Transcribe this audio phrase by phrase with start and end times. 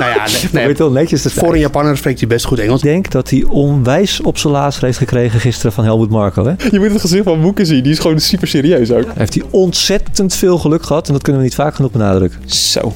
[0.00, 2.82] nou ja, nee, netjes te Voor een Japaner spreekt hij best goed Engels.
[2.82, 6.44] Ik denk dat hij onwijs op zijn laars heeft gekregen gisteren van Helmut Marko.
[6.44, 6.54] Hè?
[6.70, 7.82] Je moet het gezicht van Moeke zien.
[7.82, 9.06] Die is gewoon super serieus ook.
[9.14, 11.06] Heeft hij ontzettend veel geluk gehad.
[11.06, 12.50] En dat kunnen we niet vaak genoeg benadrukken.
[12.50, 12.92] Zo.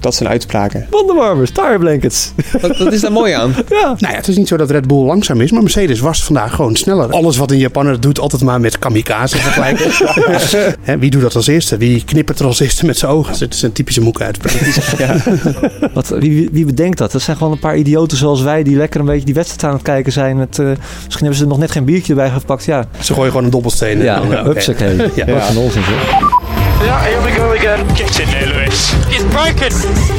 [0.00, 0.86] Dat zijn uitspraken.
[0.90, 2.32] Wonderwarmers, tire blankets.
[2.60, 3.54] Wat, wat is daar mooi aan?
[3.68, 3.84] ja.
[3.86, 6.54] Nou ja, het is niet zo dat Red Bull langzaam is, maar Mercedes was vandaag
[6.54, 7.10] gewoon sneller.
[7.12, 9.90] Alles wat een Japaner doet, altijd maar met kamikaze vergelijken.
[10.88, 11.76] Hè, wie doet dat als eerste?
[11.76, 13.38] Wie knippert er als eerste met zijn ogen?
[13.38, 14.54] Dat is een typische moeke uitspraak.
[15.94, 17.12] Wat, wie, wie- bedenkt dat?
[17.12, 19.72] Dat zijn gewoon een paar idioten zoals wij die lekker een beetje die wedstrijd aan
[19.72, 20.36] het kijken zijn.
[20.36, 20.78] Met, eh, misschien
[21.18, 22.64] hebben ze er nog net geen biertje erbij gepakt.
[22.64, 23.98] Ja, Ze gooien gewoon een dobbelsteen.
[23.98, 24.96] en ja, dan, ja hupsakee.
[25.14, 25.26] Ja.
[25.26, 25.82] Wat een onzin.
[26.82, 27.86] Yeah, here we go again.
[27.94, 28.59] Get in there.
[28.70, 29.72] It's broken.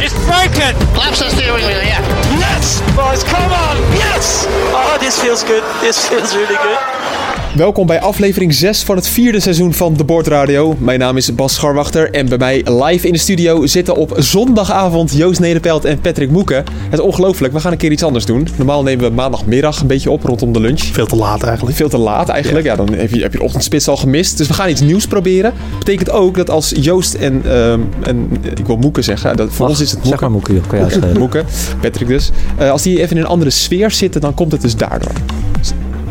[0.03, 0.75] It's broken.
[0.97, 2.01] Laps the steering wheel, yeah.
[2.37, 3.77] Yes, boys, come on.
[3.95, 4.45] Yes.
[4.75, 5.63] Oh, this feels good.
[5.81, 7.40] This feels really good.
[7.55, 10.75] Welkom bij aflevering 6 van het vierde seizoen van De Bordradio.
[10.79, 15.13] Mijn naam is Bas Scharwachter en bij mij live in de studio zitten op zondagavond
[15.13, 16.57] Joost Nederpelt en Patrick Moeken.
[16.57, 18.47] Het is ongelooflijk, we gaan een keer iets anders doen.
[18.57, 20.79] Normaal nemen we maandagmiddag een beetje op rondom de lunch.
[20.81, 21.75] Veel te laat eigenlijk.
[21.75, 22.65] Veel te laat eigenlijk.
[22.65, 24.37] Ja, dan heb je, heb je de ochtendspits al gemist.
[24.37, 25.53] Dus we gaan iets nieuws proberen.
[25.79, 29.35] Betekent ook dat als Joost en, ehm, en eh, ik wil Moeken zeggen.
[29.37, 30.21] Dat, voor Ach, ons is het Zeg Moeken.
[30.21, 30.67] maar Moeke, joh.
[30.67, 31.19] kan schelen.
[31.19, 31.45] Moeken,
[31.81, 32.31] Patrick dus.
[32.57, 35.11] Eh, als die even in een andere sfeer zitten, dan komt het dus daardoor.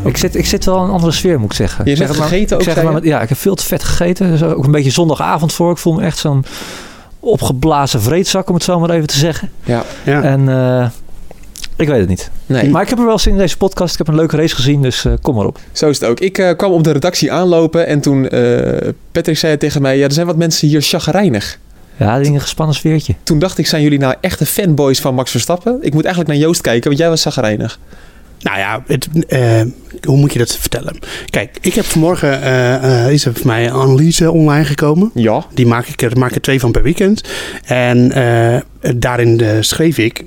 [0.05, 1.85] Ik zit, ik zit wel in een andere sfeer, moet ik zeggen.
[1.91, 4.31] Je hebt gegeten ook, zeg maar met- Ja, ik heb veel te vet gegeten.
[4.31, 5.71] Dus ook een beetje zondagavond voor.
[5.71, 6.45] Ik voel me echt zo'n
[7.21, 9.51] opgeblazen vreedzak, om het zo maar even te zeggen.
[9.65, 10.23] Ja, Ja.
[10.23, 10.89] En eh,
[11.77, 12.31] ik weet het niet.
[12.47, 12.71] nee.
[12.71, 13.93] Maar ik heb er wel zin in deze podcast.
[13.93, 15.59] Ik heb een leuke race gezien, dus eh, kom maar op.
[15.73, 16.21] Zo is het ook.
[16.21, 18.29] Ik eh, kwam op de redactie aanlopen en toen
[19.13, 21.59] Patrick zei tegen mij: Ja, er zijn wat mensen hier chagrijnig.
[21.97, 23.15] Ja, die een gespannen sfeertje.
[23.23, 25.79] Toen dacht ik: Zijn jullie nou echte fanboys van Max Verstappen?
[25.81, 27.79] Ik moet eigenlijk naar Joost kijken, want jij was chagrijnig.
[28.43, 29.61] Nou ja, het, eh,
[30.03, 30.99] hoe moet je dat vertellen?
[31.31, 35.11] Kijk, ik heb vanmorgen, eh, is er voor mij een analyse online gekomen.
[35.15, 35.45] Ja.
[35.55, 37.29] Die maak ik er, maak ik er twee van per weekend.
[37.65, 38.13] En
[38.97, 40.25] daarin schreef ik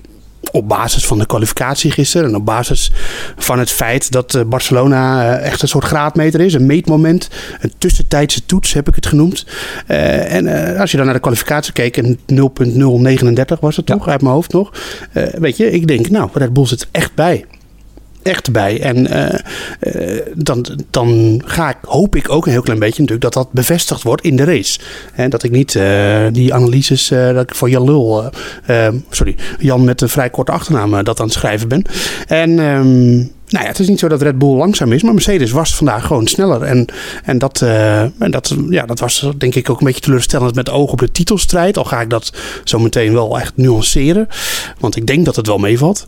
[0.52, 2.92] op basis van de kwalificatie gisteren en op basis
[3.38, 7.30] van het feit dat Barcelona echt een soort graadmeter is, een meetmoment,
[7.62, 9.46] een tussentijdse toets heb ik het genoemd.
[9.88, 13.96] En als je dan naar de kwalificatie keek, en 0.039 was het Ja.
[13.96, 14.72] toch, uit mijn hoofd nog.
[15.34, 17.46] Weet je, ik denk, nou, Red Bull zit echt bij
[18.24, 18.82] echt bij.
[18.82, 19.40] En eh,
[19.80, 23.52] eh, dan, dan ga ik, hoop ik ook een heel klein beetje natuurlijk dat dat
[23.52, 24.80] bevestigd wordt in de race.
[25.14, 28.32] En dat ik niet eh, die analyses, dat ik voor Jan Lul,
[28.66, 31.84] eh, eh, sorry, Jan met een vrij korte achternaam dat aan het schrijven ben.
[32.28, 33.16] En ehm,
[33.48, 36.06] nou ja, het is niet zo dat Red Bull langzaam is, maar Mercedes was vandaag
[36.06, 36.62] gewoon sneller.
[36.62, 36.86] En,
[37.24, 40.92] en, dat, en dat, ja, dat was denk ik ook een beetje teleurstellend met oog
[40.92, 41.78] op de titelstrijd.
[41.78, 44.28] Al ga ik dat zo meteen wel echt nuanceren.
[44.80, 46.06] Want ik denk dat het wel meevalt.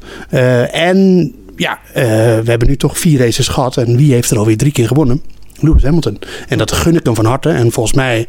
[0.71, 2.03] En ja, eh,
[2.39, 3.77] we hebben nu toch vier races gehad.
[3.77, 5.21] En wie heeft er alweer drie keer gewonnen?
[5.59, 6.19] Lewis Hamilton.
[6.47, 7.49] En dat gun ik hem van harte.
[7.49, 8.27] En volgens mij,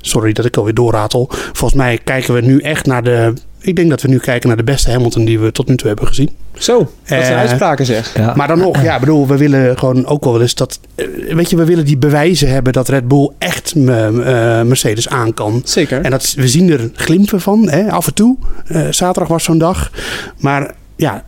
[0.00, 1.26] sorry dat ik alweer doorratel.
[1.30, 3.32] Volgens mij kijken we nu echt naar de.
[3.60, 5.86] Ik denk dat we nu kijken naar de beste Hamilton die we tot nu toe
[5.88, 6.30] hebben gezien.
[6.58, 8.14] Zo, dat zijn Eh, uitspraken zeg.
[8.16, 8.32] Ja.
[8.36, 10.80] Maar dan nog, ja, bedoel, we willen gewoon ook wel eens dat.
[10.94, 15.62] eh, Weet je, we willen die bewijzen hebben dat Red Bull echt Mercedes aan kan.
[15.64, 16.00] Zeker.
[16.00, 18.36] En dat, we zien er glimpen van, hè, af en toe.
[18.66, 19.90] Eh, zaterdag was zo'n dag.
[20.38, 21.24] Maar ja,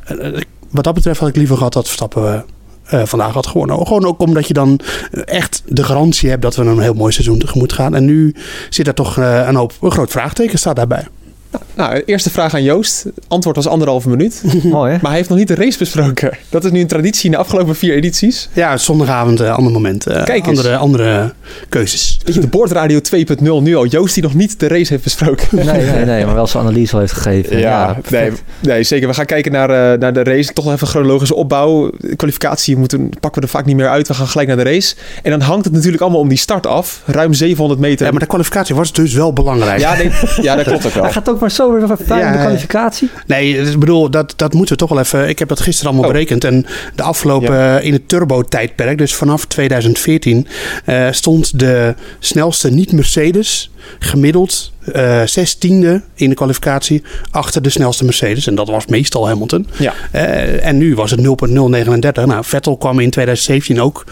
[0.70, 2.44] wat dat betreft had ik liever gehad dat Verstappen
[2.84, 3.86] eh, eh, vandaag had gewonnen.
[3.86, 7.12] Gewoon ook omdat je dan eh, echt de garantie hebt dat we een heel mooi
[7.12, 7.94] seizoen tegemoet gaan.
[7.94, 8.34] En nu
[8.70, 11.06] zit er toch een hoop, een groot vraagteken staat daarbij.
[11.74, 13.04] Nou, eerste vraag aan Joost.
[13.28, 14.42] Antwoord was anderhalve minuut.
[14.62, 14.98] Mooi hè?
[15.00, 16.30] Maar hij heeft nog niet de race besproken.
[16.48, 18.48] Dat is nu een traditie in de afgelopen vier edities.
[18.52, 20.06] Ja, zondagavond, eh, ander moment.
[20.06, 20.58] eh, Kijk eens.
[20.58, 21.32] andere, andere
[21.68, 22.20] keuzes.
[22.24, 23.86] Weet je, de Boordradio 2.0 nu al.
[23.86, 25.48] Joost die nog niet de race heeft besproken.
[25.50, 27.58] Nee, nee, nee, maar wel zijn analyse al heeft gegeven.
[27.58, 28.30] Ja, nee,
[28.60, 29.08] nee, zeker.
[29.08, 30.52] We gaan kijken naar, eh, naar de race.
[30.52, 31.90] Toch nog even chronologische opbouw.
[31.98, 34.08] De kwalificatie moeten, pakken we er vaak niet meer uit.
[34.08, 34.94] We gaan gelijk naar de race.
[35.22, 37.02] En dan hangt het natuurlijk allemaal om die start af.
[37.06, 38.04] Ruim 700 meter.
[38.06, 39.80] Ja, maar de kwalificatie was dus wel belangrijk.
[39.80, 40.10] ja, nee,
[40.40, 41.02] ja, dat klopt ook wel.
[41.02, 43.10] Hij gaat ook maar zo weer fijn Ja, in de kwalificatie.
[43.26, 45.28] Nee, dus ik bedoel, dat, dat moeten we toch wel even.
[45.28, 46.14] Ik heb dat gisteren allemaal Oh.
[46.16, 46.44] berekend.
[46.44, 47.78] En de afgelopen Ja.
[47.78, 50.46] eh, in het turbo-tijdperk, dus vanaf 2014,
[50.84, 58.46] eh, stond de snelste niet-Mercedes gemiddeld eh zestiende in de kwalificatie achter de snelste Mercedes.
[58.46, 59.66] En dat was meestal Hamilton.
[59.78, 59.92] Ja.
[60.12, 62.26] Eh, en nu was het 0.039.
[62.26, 64.04] Nou, Vettel kwam in 2017 ook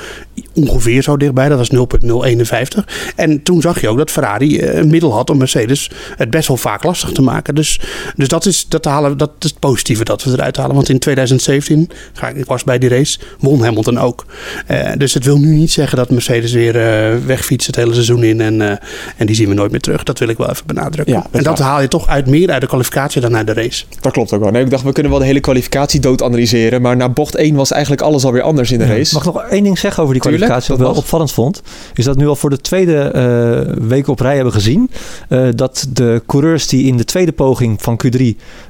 [0.54, 1.48] ongeveer zo dichtbij.
[1.48, 3.12] Dat was 0,051.
[3.16, 6.48] En toen zag je ook dat Ferrari eh, een middel had om Mercedes het best
[6.48, 7.54] wel vaak lastig te maken.
[7.54, 7.80] Dus,
[8.16, 10.74] dus dat, is, dat, halen, dat is het positieve dat we eruit halen.
[10.74, 14.26] Want in 2017, ga ik, ik was bij die race, won Hamilton ook.
[14.66, 18.24] Eh, dus het wil nu niet zeggen dat Mercedes weer eh, wegfietst het hele seizoen
[18.24, 18.40] in.
[18.40, 18.76] En, eh,
[19.16, 20.02] en die zien we nooit meer terug.
[20.02, 21.14] Dat wil ik wel even benadrukken.
[21.14, 21.68] Ja, dat en dat waar.
[21.68, 23.84] haal je toch uit meer uit de kwalificatie dan uit de race.
[24.00, 24.50] Dat klopt ook wel.
[24.50, 26.82] Nee, ik dacht, we kunnen wel de hele kwalificatie dood analyseren.
[26.82, 29.14] Maar na bocht 1 was eigenlijk alles alweer anders in de race.
[29.14, 30.43] Mag ik nog één ding zeggen over die kwalificatie?
[30.48, 31.62] Wat ik wel opvallend vond.
[31.94, 34.90] Is dat nu al voor de tweede eh, week op rij hebben gezien.
[35.28, 38.20] eh, dat de coureurs die in de tweede poging van Q3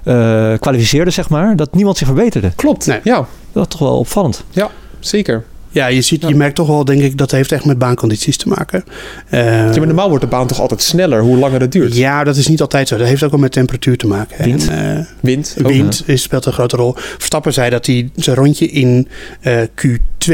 [0.05, 1.57] eh, kwalificeerden, zeg maar.
[1.57, 2.53] Dat niemand zich verbeterde.
[2.57, 2.87] Klopt.
[2.87, 3.01] Nee.
[3.05, 4.45] Ja, Dat was toch wel opvallend.
[5.01, 5.45] zeker.
[5.75, 8.49] Ja, je, ziet, je merkt toch wel, denk ik, dat heeft echt met baancondities te
[8.49, 8.85] maken.
[9.29, 11.97] Eh, Ja, maar normaal wordt de baan toch altijd sneller hoe langer het duurt.
[11.97, 12.97] ja, dat is niet altijd zo.
[12.97, 14.45] Dat heeft ook wel met temperatuur te maken.
[14.45, 14.69] Wind.
[14.69, 15.57] En, eh, Wind.
[15.59, 15.67] ook.
[15.69, 16.95] Wind is, speelt een grote rol.
[16.97, 19.09] Verstappen zei dat hij zijn rondje in
[19.41, 20.33] eh, Q2,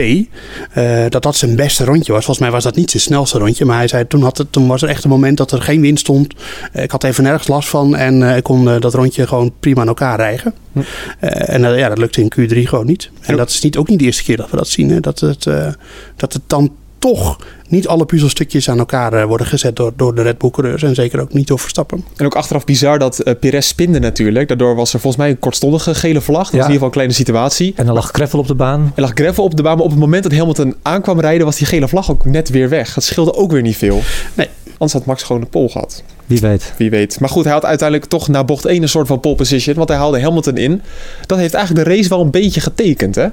[0.73, 2.25] eh, dat dat zijn beste rondje was.
[2.25, 3.65] Volgens mij was dat niet zijn snelste rondje.
[3.65, 5.81] Maar hij zei, toen, had het, toen was er echt een moment dat er geen
[5.81, 6.35] wind stond.
[6.73, 9.53] Eh, ik had even nergens last van en eh, ik kon eh, dat rondje gewoon
[9.61, 10.55] prima aan elkaar rijgen.
[10.73, 10.81] Hm.
[11.19, 13.11] Eh, en eh, ja, dat lukte in Q3 gewoon niet.
[13.21, 14.91] En dat is niet, ook niet de eerste keer dat we dat zien.
[14.91, 15.01] Hè?
[15.01, 15.73] Dat, het, eh,
[16.17, 17.39] dat het dan toch
[17.69, 20.83] niet alle puzzelstukjes aan elkaar eh, worden gezet door, door de Red Bull coureurs.
[20.83, 22.05] En zeker ook niet door Verstappen.
[22.17, 24.49] En ook achteraf bizar dat eh Perez spinde natuurlijk.
[24.49, 26.43] Daardoor was er volgens mij een kortstondige gele vlag.
[26.43, 27.73] Dat was in ieder geval een kleine situatie.
[27.77, 28.93] En dan lag Greffel op de baan.
[28.95, 31.47] Er lag gravel op de baan, maar op het moment dat Hamilton aankwam rijden...
[31.47, 32.95] was die gele vlag ook net weer weg.
[32.95, 34.01] Dat scheelde ook weer niet veel.
[34.35, 34.49] Nee.
[34.71, 36.03] Anders had Max gewoon de pole gehad.
[36.27, 36.73] Wie weet.
[36.77, 37.21] Wie weet.
[37.21, 39.75] Maar goed, hij had uiteindelijk toch na bocht 1 een soort van pole position.
[39.75, 40.83] Want hij haalde Hamilton in.
[41.27, 43.27] Dat heeft eigenlijk de race wel een beetje getekend, hè?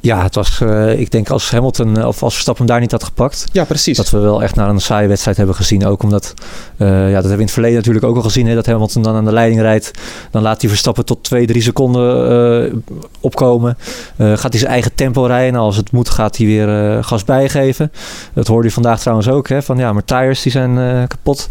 [0.00, 2.92] Ja, het was, eh, ik denk als Hamilton eh, of als Verstappen hem daar niet
[2.92, 3.46] had gepakt.
[3.52, 3.96] Ja, precies.
[3.96, 5.86] Dat we wel echt naar een saaie wedstrijd hebben gezien.
[5.86, 6.34] Ook omdat,
[6.76, 8.46] eh, ja, dat hebben we in het verleden natuurlijk ook al gezien.
[8.46, 9.90] Hè, dat Hamilton dan aan de leiding rijdt.
[10.30, 12.84] Dan laat hij Verstappen tot 2, 3 seconden
[13.20, 13.76] opkomen.
[14.18, 15.52] Gaat hij zijn eigen tempo rijden.
[15.52, 17.92] Nou, als het moet gaat hij weer gas bijgeven.
[18.34, 19.48] Dat hoorde je vandaag trouwens ook.
[19.48, 21.48] Hè, van ja, maar tires die zijn kapot.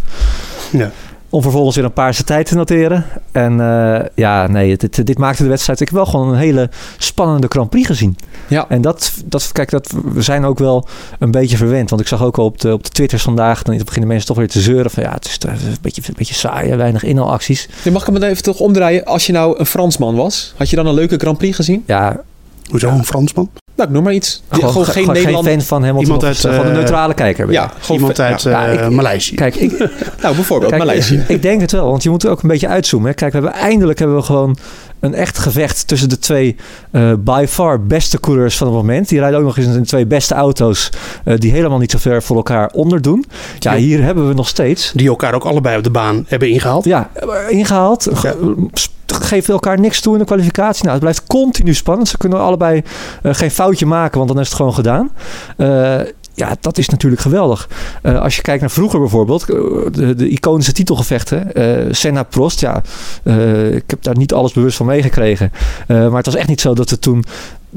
[0.71, 0.91] Ja.
[1.29, 3.05] Om vervolgens weer een paarse tijd te noteren.
[3.31, 5.79] En eh, ja, nee, dit, dit maakte de wedstrijd.
[5.79, 8.17] Ik heb wel gewoon een hele spannende Grand Prix gezien.
[8.47, 8.65] Ja.
[8.69, 10.87] En dat, dat, kijk, dat, we zijn ook wel
[11.19, 11.89] een beetje verwend.
[11.89, 13.63] Want ik zag ook al op de, op de Twitters vandaag.
[13.63, 14.91] Dan beginnen mensen toch weer te zeuren.
[14.91, 16.75] Van ja, het is een beetje, een beetje saai.
[16.75, 17.69] Weinig inhaalacties.
[17.83, 19.05] Nu mag ik hem dan even toch omdraaien.
[19.05, 21.83] Als je nou een Fransman was, had je dan een leuke Grand Prix gezien?
[21.85, 22.23] Ja,
[22.69, 23.49] Hoezo een Fransman?
[23.77, 24.43] Nou, ik noem maar iets.
[24.49, 25.47] Die- gewoon, gewoon geen gewoon Nederland.
[25.47, 26.03] fan van Hamilton.
[26.03, 27.51] Iemand uit, gewoon een eh, neutrale kijker.
[27.51, 28.49] Ja, gewoon Iemand uit ja.
[28.49, 29.35] Ja, eh, ik- Maleisië.
[29.35, 29.71] Kijk, ik,
[30.21, 31.23] Nou, bijvoorbeeld Kijk, Maleisië.
[31.27, 33.09] Ik denk het wel, want je moet ook een beetje uitzoomen.
[33.09, 33.13] Hè.
[33.15, 34.57] Kijk, we hebben eindelijk hebben we gewoon
[34.99, 36.55] een echt gevecht tussen de twee
[36.91, 39.09] eh, by far beste coureurs van het moment.
[39.09, 40.89] Die rijden ook nog eens in de twee beste auto's
[41.25, 43.25] eh, die helemaal niet zo ver voor elkaar onderdoen.
[43.59, 43.77] Ja, Ja.
[43.77, 44.91] hier hebben we nog steeds.
[44.95, 46.85] Die elkaar ook allebei op de baan hebben ingehaald.
[46.85, 48.07] Ja, eh, ingehaald.
[48.13, 50.79] Ge- sp- Geeft elkaar niks toe in de kwalificatie.
[50.81, 52.07] Nou, het blijft continu spannend.
[52.07, 52.81] Ze kunnen allebei
[53.23, 55.11] eh, geen foutje maken, want dan is het gewoon gedaan.
[56.37, 57.69] Ja, dat is natuurlijk geweldig.
[58.01, 59.57] Eh, als je kijkt naar vroeger bijvoorbeeld, eh,
[59.91, 61.53] de, de iconische titelgevechten.
[61.53, 62.83] eh Senna Prost, ja,
[63.71, 65.51] ik heb daar niet alles bewust van meegekregen.
[65.87, 67.25] Maar het was echt niet zo dat we toen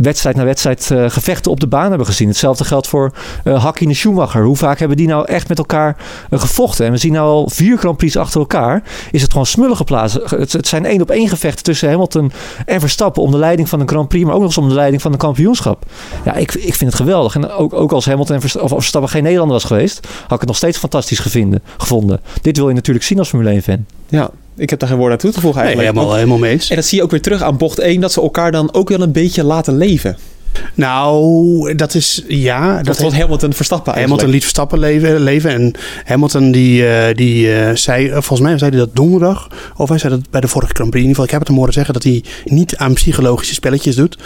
[0.02, 2.28] wedstrijd na wedstrijd eh, gevechten op de baan hebben gezien.
[2.28, 3.12] Hetzelfde geldt voor
[3.44, 4.44] eh Hakkinen Schumacher.
[4.44, 5.96] Hoe vaak hebben die nou echt met elkaar
[6.30, 6.86] eh, gevochten?
[6.86, 8.82] En we zien nou al vier Grand Prix achter elkaar.
[9.10, 10.18] Is het gewoon smullen geplaatst.
[10.30, 12.32] Het, zijn één op één gevechten tussen Hamilton
[12.66, 14.74] en Verstappen om de leiding van een Grand Prix, maar ook nog eens om de
[14.74, 15.84] leiding van een kampioenschap.
[16.24, 17.34] Ja, ik, ik vind het geweldig.
[17.34, 20.38] En ook, ook als Hamilton en Versta- of Verstappen geen Nederlander was geweest, had ik
[20.38, 22.20] het nog steeds fantastisch gevinden, gevonden.
[22.42, 23.86] Dit wil je natuurlijk zien als Formule 1 fan.
[24.08, 24.30] Ja,
[24.60, 25.96] ik heb daar geen woord aan toe te voegen Nee, eigenlijk.
[25.96, 26.70] helemaal, helemaal mee eens.
[26.70, 28.88] En dat zie je ook weer terug aan bocht 1, dat ze elkaar dan ook
[28.88, 30.16] wel een beetje laten leven.
[30.74, 32.76] Nou, dat is ja.
[32.76, 34.22] Dat Dat was Hamilton Verstappen eigenlijk.
[34.22, 35.50] Hamilton liet Verstappen leven, leven.
[35.50, 35.72] En
[36.04, 39.48] Hamilton die, eh, die eh, zei, eh, volgens mij zei hij dat donderdag.
[39.76, 41.04] Of hij zei dat bij de vorige Grand Prix.
[41.04, 43.96] In ieder geval, ik heb het hem horen zeggen dat hij niet aan psychologische spelletjes
[43.96, 44.18] doet.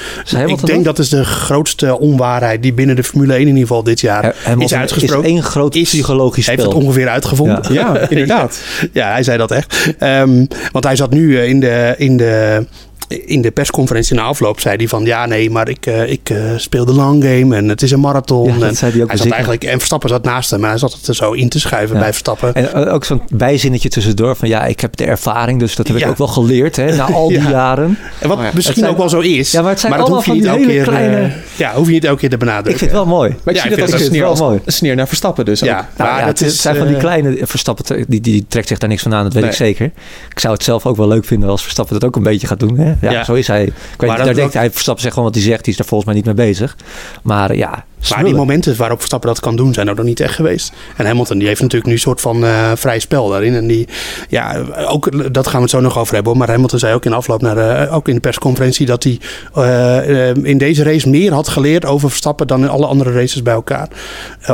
[0.47, 3.83] Ik denk dat is de grootste onwaarheid die binnen de Formule 1 in ieder geval
[3.83, 5.29] dit jaar Hamilton is uitgesproken.
[5.29, 6.79] één groot Is- psychologisch Hij heeft spel.
[6.79, 7.73] het ongeveer uitgevonden.
[7.73, 8.61] Ja, inderdaad.
[8.93, 9.95] Ja, hij zei dat echt.
[9.99, 12.67] Ehm, want hij zat nu in de, in de,
[13.09, 14.61] in de persconferentie na afloop.
[14.61, 17.69] Zei hij van ja, nee, maar ik, eh, ik eh, speel de long game en
[17.69, 18.47] het is een marathon.
[18.53, 20.71] Ja, dat en zei hij ook hij zat eigenlijk, en Verstappen zat naast hem, maar
[20.71, 22.01] hij zat het er zo in te schuiven Ja.
[22.03, 22.55] bij Verstappen.
[22.55, 25.97] En eh, ook zo'n bijzinnetje tussendoor van ja, ik heb de ervaring, dus dat heb
[25.97, 27.51] ik ook wel geleerd hè, na al die Ja.
[27.51, 27.99] jaren.
[28.21, 28.51] En wat Oh ja.
[28.55, 29.51] misschien zijn- ook wel zo is.
[29.51, 31.33] Ja, maar het zijn dat allemaal hoef je van niet die elke hele keer, kleine-
[31.57, 32.73] ja, hoef je niet elke keer te benadrukken.
[32.73, 33.29] Ik vind het wel mooi.
[33.31, 34.61] Maar ik Ja, zie ik dat als een sneer, mooi.
[34.65, 35.85] een sneer naar Verstappen dus Ja, ook.
[35.97, 38.79] Nou, maar ja, dat het is zijn van die kleine Verstappen, die, die trekt zich
[38.79, 39.85] daar niks van aan, dat weet ik zeker.
[40.31, 42.61] Ik zou het zelf ook wel leuk vinden als Verstappen dat ook een beetje gaat
[42.61, 42.79] doen.
[42.79, 42.94] Hè?
[43.01, 43.65] Ja, zo is hij.
[43.65, 46.09] Ik weet, daar denkt hij, Verstappen zegt gewoon wat hij zegt, die is daar volgens
[46.11, 46.77] mij niet mee bezig.
[47.23, 50.35] Maar ja, Maar die momenten waarop Verstappen dat kan doen, zijn er nog niet echt
[50.35, 50.73] geweest.
[50.97, 53.55] En Hamilton die heeft natuurlijk nu een soort van uh, vrij spel daarin.
[53.55, 53.89] En die,
[54.29, 56.37] ja, ook, dat gaan we het zo nog over hebben.
[56.37, 59.19] Maar Hamilton zei ook in afloop, naar ook in de persconferentie, dat hij
[59.57, 63.55] uh, in deze race meer had geleerd over Verstappen dan in alle andere races bij
[63.55, 63.89] elkaar.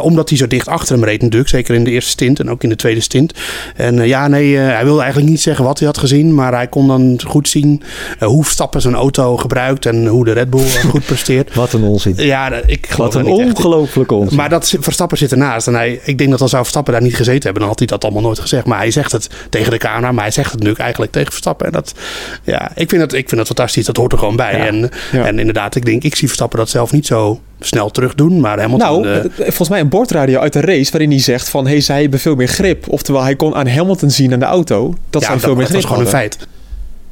[0.01, 1.51] Omdat hij zo dicht achter hem reed natuurlijk.
[1.51, 3.35] Zeker in de eerste stint en ook in de tweede stint.
[3.77, 6.35] En ja, nee, hij wilde eigenlijk niet zeggen wat hij had gezien.
[6.35, 7.83] Maar hij kon dan goed zien
[8.19, 11.55] hoe Verstappen zijn auto gebruikt en hoe de Red Bull goed presteert.
[11.61, 12.15] Wat een onzin.
[12.17, 14.37] Ja, ik geloof Wat een ongelooflijke onzin.
[14.37, 15.67] Maar dat Verstappen zit ernaast.
[15.67, 17.89] En hij, ik denk dat als zou Verstappen daar niet gezeten hebben, dan had hij
[17.89, 18.67] dat allemaal nooit gezegd.
[18.67, 21.67] Maar hij zegt het tegen de camera, maar hij zegt het nu eigenlijk tegen Verstappen.
[21.67, 21.95] En dat,
[22.43, 23.87] ja, ik vind het, ik vind het fantastisch.
[23.87, 24.53] Dat hoort er gewoon bij.
[24.53, 28.41] En, en inderdaad, ik denk, ik zie Verstappen dat zelf niet zo snel terug doen.
[28.41, 29.01] Maar Hamilton...
[29.03, 31.67] Nou, volgens mij een bordradio uit de race waarin hij zegt van...
[31.67, 32.89] hey, zij hebben veel meer grip.
[32.89, 35.73] Oftewel, hij kon aan Hamilton zien aan de auto dat ja, zij veel meer grip
[35.73, 36.39] dat is gewoon een feit.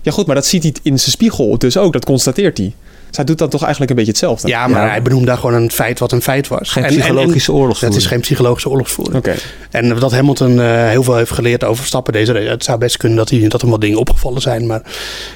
[0.03, 1.93] Ja goed, maar dat ziet hij in zijn spiegel dus ook.
[1.93, 2.75] Dat constateert hij.
[3.11, 4.49] Zij doet dat toch eigenlijk een beetje hetzelfde?
[4.49, 6.71] Ja, maar hij benoemde daar gewoon een feit wat een feit was.
[6.71, 7.95] Geen psychologische oorlogsvoering.
[7.95, 9.17] Het is geen psychologische oorlogsvoering.
[9.17, 9.35] Oké.
[9.71, 13.19] En dat Hamilton uh, heel veel heeft geleerd over stappen deze Het zou best kunnen
[13.19, 14.67] dat, hij, dat hem wat dingen opgevallen zijn.
[14.67, 14.83] Maar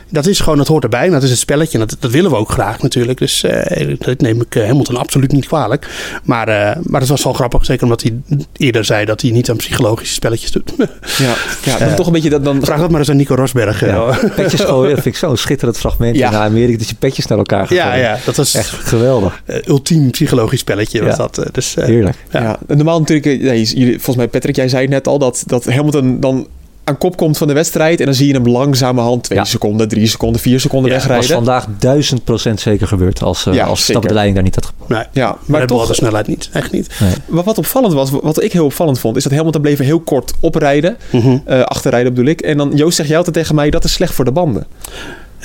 [0.08, 1.06] dat is gewoon, het hoort erbij.
[1.06, 1.78] En dat is het spelletje.
[1.78, 3.18] En dat, dat willen we ook graag natuurlijk.
[3.18, 5.86] Dus uh, dat neem ik uh, Hamilton absoluut niet kwalijk.
[6.24, 6.46] Maar,
[6.82, 7.64] maar het was wel grappig.
[7.64, 8.20] Zeker omdat hij
[8.56, 10.72] eerder zei dat hij niet aan psychologische spelletjes doet.
[11.18, 12.30] ja, ja dan toch een beetje...
[12.30, 12.64] Dat, dan...
[12.64, 13.80] Vraag dat maar eens aan Nico Rosberg.
[13.80, 14.18] Ja.
[14.36, 16.28] petjes gooien, dat vind ik zo'n schitterend fragment ja.
[16.28, 16.78] in Amerika.
[16.78, 19.42] Dat je petjes naar elkaar Ja, ja, dat was echt geweldig.
[19.46, 21.38] Uh, ultiem psychologisch spelletje was dat.
[21.38, 22.16] Uh, dus, uh, Heerlijk.
[22.30, 22.40] Ja.
[22.40, 22.58] ja.
[22.74, 26.46] normaal natuurlijk, nee, volgens mij Patrick, jij zei het net al, dat, dat Hamilton dan
[26.84, 28.00] aan kop komt van de wedstrijd.
[28.00, 29.44] En dan zie je hem langzamerhand twee ja.
[29.44, 31.28] seconden, drie seconden, vier seconden ja, wegrijden.
[31.28, 34.54] Dat was vandaag duizend procent zeker gebeurd als, uh, ja, als de leiding daar niet
[34.54, 34.90] had gepakt.
[34.90, 36.48] Nee, ja, maar toch de snelheid niet.
[36.52, 36.90] Echt niet.
[37.00, 37.12] Nee.
[37.26, 40.32] Maar wat opvallend was, wat ik heel opvallend vond, is dat Hamilton bleef heel kort
[40.40, 40.96] oprijden.
[41.10, 41.42] Mm -hmm.
[41.48, 42.40] uh, achterrijden bedoel ik.
[42.40, 44.66] En dan, Joost zegt jij altijd tegen mij, dat is slecht voor de banden.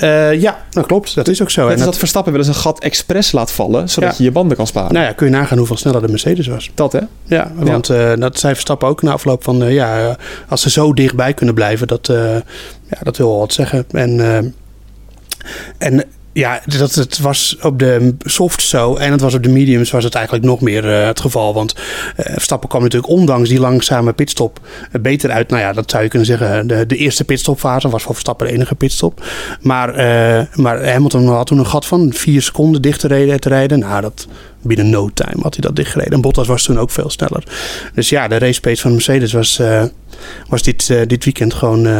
[0.02, 1.14] Uh, ja, dat klopt.
[1.14, 1.62] Dat is ook zo.
[1.62, 4.16] Net en dat, dat Verstappen wel eens een gat expres laat vallen, zodat ja.
[4.18, 4.92] je je banden kan sparen.
[4.92, 6.70] Nou ja, kun je nagaan hoeveel sneller de Mercedes was.
[6.74, 7.00] Dat hè?
[7.24, 8.12] Ja, want ja.
[8.12, 10.16] Uh, dat zei Verstappen ook na afloop van, uh, ja,
[10.48, 12.06] als ze zo dichtbij kunnen blijven, dat,
[12.86, 13.84] ja, dat wil wel wat zeggen.
[13.90, 14.54] En,
[15.78, 16.04] en
[16.38, 20.04] ja, dat, het was op de soft zo en het was op de mediums was
[20.04, 21.54] het eigenlijk nog meer uh, het geval.
[21.54, 24.60] Want uh, Verstappen kwam natuurlijk ondanks die langzame pitstop
[24.92, 25.48] uh, beter uit.
[25.48, 26.66] Nou ja, dat zou je kunnen zeggen.
[26.66, 29.26] De, de eerste pitstopfase was voor Verstappen de enige pitstop.
[29.60, 29.94] Maar,
[30.54, 33.40] maar Hamilton had toen een gat van vier seconden dicht te rijden.
[33.40, 33.78] Te rijden.
[33.78, 34.26] Nou, dat
[34.62, 36.12] binnen no time had hij dat dichtgereden.
[36.12, 37.42] En Bottas was toen ook veel sneller.
[37.94, 39.82] Dus ja, de race pace van Mercedes was, uh,
[40.48, 41.86] was dit, uh, dit weekend gewoon...
[41.86, 41.92] Uh,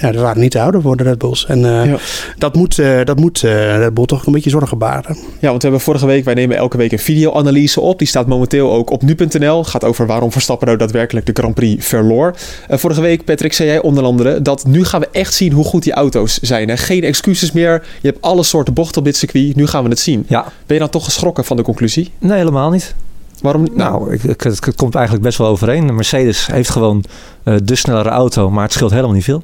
[0.00, 1.46] ja, er waren niet te houden voor de Red Bulls.
[1.46, 1.96] En ja.
[2.38, 5.16] dat moet, dat moet Red Bull toch een beetje zorgen baren.
[5.16, 6.24] Ja, want we hebben vorige week...
[6.24, 7.98] Wij nemen elke week een videoanalyse op.
[7.98, 9.64] Die staat momenteel ook op nu.nl.
[9.64, 12.34] gaat over waarom Verstappen nou daadwerkelijk de Grand Prix verloor.
[12.68, 14.42] vorige week, Patrick, zei jij onder andere...
[14.42, 16.68] dat nu gaan we echt zien hoe goed die auto's zijn.
[16.68, 16.76] Hè?
[16.76, 17.86] Geen excuses meer.
[18.00, 19.56] Je hebt alle soorten bochten op dit circuit.
[19.56, 20.24] Nu gaan we het zien.
[20.28, 20.42] Ja.
[20.42, 22.01] Ben je dan toch geschrokken van de conclusie?
[22.18, 22.94] Nee, helemaal niet.
[23.40, 23.76] Waarom niet?
[23.76, 25.86] Nou, het, het, komt eigenlijk best wel overeen.
[25.86, 27.04] De Mercedes heeft gewoon
[27.44, 29.42] uh, de snellere auto, maar het scheelt helemaal niet veel.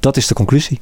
[0.00, 0.80] Dat is de conclusie.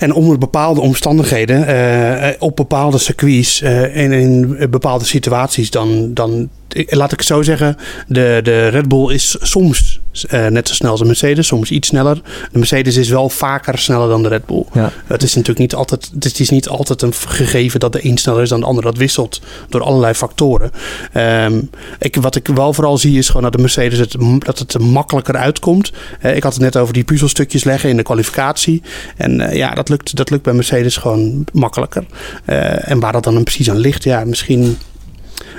[0.00, 6.48] En onder bepaalde omstandigheden, uh, op bepaalde circuits uh, en in bepaalde situaties, dan, dan
[6.88, 7.76] laat ik het zo zeggen,
[8.06, 11.88] de, de Red Bull is soms uh, net zo snel als de Mercedes, soms iets
[11.88, 12.20] sneller.
[12.52, 14.64] De Mercedes is wel vaker sneller dan de Red Bull.
[14.72, 14.92] Ja.
[15.06, 18.42] Het is natuurlijk niet altijd, het is niet altijd een gegeven dat de een sneller
[18.42, 18.84] is dan de ander.
[18.84, 20.70] Dat wisselt door allerlei factoren.
[21.14, 24.74] Um, ik, wat ik wel vooral zie is gewoon dat de Mercedes het, dat het
[24.74, 25.92] er makkelijker uitkomt.
[26.22, 28.82] Uh, ik had het net over die puzzelstukjes leggen in de kwalificatie.
[29.16, 32.04] En uh, ja, dat lukt, dat lukt bij Mercedes gewoon makkelijker.
[32.44, 34.76] en waar dat dan precies aan ligt, ja, misschien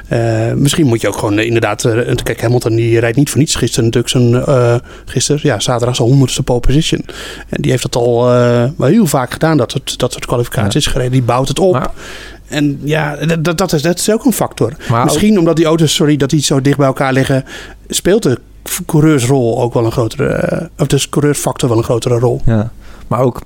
[0.10, 1.82] uh, misschien moet je ook gewoon uh, inderdaad.
[2.24, 4.82] Kijk, Hamilton die rijdt niet voor niets gisteren natuurlijk zijn.
[5.06, 7.06] gisteren, ja, zaterdag zijn honderdste pole position.
[7.50, 8.24] En die heeft dat al
[8.78, 10.92] wel heel vaak gedaan, dat soort, dat soort kwalificaties ja.
[10.92, 11.12] gereden.
[11.12, 11.74] Die bouwt het op.
[11.74, 11.92] Maar,
[12.48, 14.74] en ja, dat, dat, is, dat is ook een factor.
[14.90, 17.46] Maar misschien ook, omdat die auto's, sorry, dat die zo dicht bij elkaar liggen,
[17.88, 18.40] speelt de
[18.86, 20.70] coureursrol ook wel een grotere.
[20.78, 22.42] of de coureursfactor wel een grotere rol.
[22.46, 22.72] Ja,
[23.12, 23.42] maar ook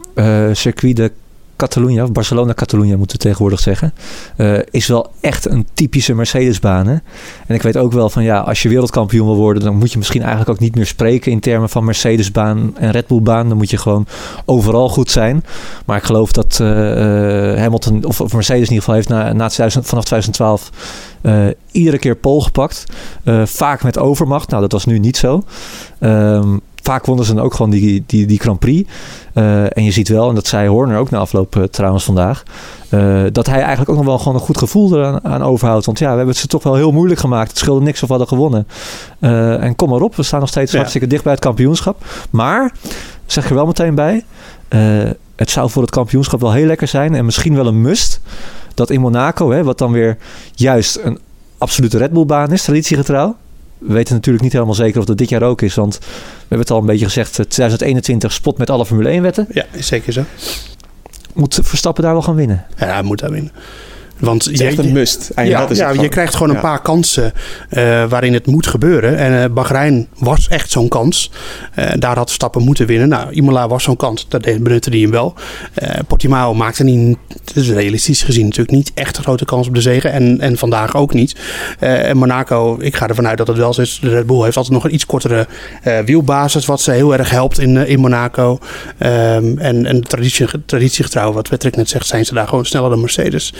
[0.53, 1.11] circuit de
[1.55, 3.93] Catalunya, of Barcelona-Catalunya moeten we tegenwoordig zeggen,
[4.37, 6.87] uh, is wel echt een typische Mercedes-baan.
[6.87, 7.01] En
[7.55, 10.21] ik weet ook wel van ja, als je wereldkampioen wil worden, dan moet je misschien
[10.21, 13.47] eigenlijk ook niet meer spreken in termen van Mercedes-baan en Red Bull-baan.
[13.47, 14.07] Dan moet je gewoon
[14.45, 15.43] overal goed zijn.
[15.85, 16.67] Maar ik geloof dat uh,
[17.57, 20.69] Hamilton, of, of, Mercedes in ieder geval, heeft na, na 2000, vanaf 2012
[21.21, 22.85] uh, iedere keer pol gepakt.
[23.45, 24.49] vaak met overmacht.
[24.49, 25.43] Nou, dat was nu niet zo.
[25.99, 28.89] Um, vaak wonnen ze dan ook gewoon die, die, die Grand Prix.
[29.33, 32.43] Uh, en je ziet wel, en dat zei Horner ook na afloop uh, trouwens vandaag,
[32.89, 35.85] uh, dat hij eigenlijk ook nog wel gewoon een goed gevoel eraan aan overhoudt.
[35.85, 37.49] Want ja, we hebben het ze toch wel heel moeilijk gemaakt.
[37.49, 38.67] Het scheelde niks of we hadden gewonnen.
[39.61, 40.77] en kom maar op, we staan nog steeds ja.
[40.77, 42.05] hartstikke dicht bij het kampioenschap.
[42.29, 42.73] Maar,
[43.25, 44.23] zeg er wel meteen bij,
[45.35, 48.21] het zou voor het kampioenschap wel heel lekker zijn en misschien wel een must
[48.73, 50.17] dat in Monaco, hè, wat dan weer
[50.53, 51.19] juist een
[51.57, 53.35] absolute Red Bull baan is, traditiegetrouw.
[53.87, 55.75] We weten natuurlijk niet helemaal zeker of dat dit jaar ook is.
[55.75, 56.05] Want we
[56.39, 57.39] hebben het al een beetje gezegd.
[57.39, 59.47] eh, 2021 spot met alle Formule 1 wetten.
[59.51, 60.23] Ja, is zeker zo.
[61.33, 62.65] Moet Verstappen daar wel gaan winnen?
[62.77, 63.51] Ja, hij moet daar winnen.
[64.19, 65.31] Want Het is echt een must.
[65.35, 67.33] Eigenlijk, Ja, dat is ja je krijgt gewoon een paar kansen
[67.69, 69.17] eh, waarin het moet gebeuren.
[69.17, 71.31] En eh Bahrein was echt zo'n kans.
[71.73, 73.07] Eh, daar had Stappen moeten winnen.
[73.09, 74.25] Nou, Imola was zo'n kans.
[74.29, 75.33] Daar deed- benutte hij hem wel.
[76.07, 77.17] Portimao maakte niet,
[77.53, 80.11] realistisch gezien natuurlijk niet echt een grote kans op de zegen.
[80.11, 81.35] En, en vandaag ook niet.
[81.79, 83.99] En Monaco, ik ga ervan uit dat het wel zo is.
[84.01, 85.47] De Red Bull heeft altijd nog een iets kortere
[86.05, 86.65] wielbasis.
[86.65, 88.59] Wat ze heel erg helpt in, in Monaco.
[88.97, 92.99] Ehm, en en traditie, traditiegetrouw, wat Patrick net zegt, zijn ze daar gewoon sneller dan
[92.99, 93.53] Mercedes.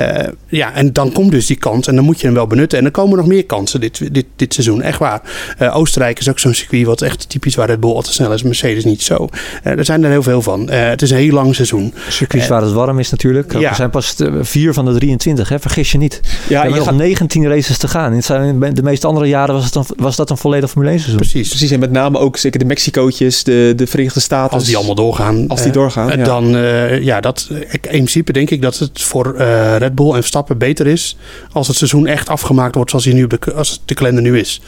[0.00, 2.78] Eh, ja, en dan komt dus die kans en dan moet je hem wel benutten.
[2.78, 5.22] En er komen nog meer kansen dit, dit, dit seizoen, echt waar.
[5.58, 8.42] Eh, Oostenrijk is ook zo'n circuit wat echt typisch waar Red Bull altijd snel is,
[8.42, 9.28] Mercedes niet zo.
[9.62, 10.68] Eh, er zijn er heel veel van.
[10.68, 11.94] Eh, het is een heel lang seizoen.
[12.08, 13.52] Circuits waar het warm is natuurlijk.
[13.58, 13.68] ja.
[13.68, 15.58] Er zijn pas vier van de 23, hè?
[15.58, 16.20] vergis je niet.
[16.48, 18.12] Ja, je nog gaat, 19 races te gaan.
[18.12, 21.00] Het zijn, de meeste andere jaren was, het een, was dat een volledig Formule 1
[21.00, 21.20] seizoen.
[21.20, 21.48] Precies.
[21.48, 21.70] precies.
[21.70, 24.54] En met name ook zeker de Mexicootjes, de, de Verenigde Staten.
[24.54, 25.48] Als die allemaal doorgaan.
[25.48, 26.24] Als die doorgaan, ja.
[26.24, 30.20] Dan, eh, ja, dat, in principe denk ik dat het voor eh, Red Bull en
[30.20, 31.16] Verstappen beter is
[31.52, 34.60] als het seizoen echt afgemaakt wordt zoals hij nu de, als de kalender nu is.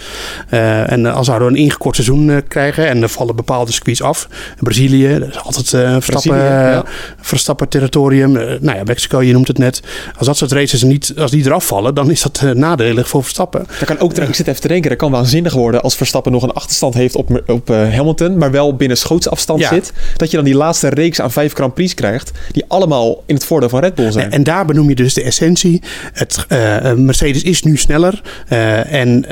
[0.48, 4.02] Eh, en eh, als we een ingekort seizoen eh, krijgen en er vallen bepaalde circuits
[4.02, 4.28] af.
[4.60, 6.84] Brazilië, dat is altijd eh Verstappen, ja.
[7.20, 8.32] Verstappen territorium.
[8.32, 9.82] Nou ja, Mexico, je noemt het net.
[10.18, 13.66] Als dat soort races niet, als die eraf vallen, dan is dat nadelig voor Verstappen.
[13.66, 16.42] Daar kan ook, ik zit even te denken, dat kan waanzinnig worden als Verstappen nog
[16.42, 19.68] een achterstand heeft op, op Hamilton, maar wel binnen schootsafstand Ja.
[19.68, 19.92] zit.
[20.16, 23.44] Dat je dan die laatste reeks aan vijf Grand Prix krijgt, die allemaal in het
[23.44, 24.30] voordeel van Red Bull zijn.
[24.30, 25.82] En daar benoem je dus de essentie.
[26.12, 28.20] Het, eh, eh, Mercedes is nu sneller.
[28.48, 29.26] eh, en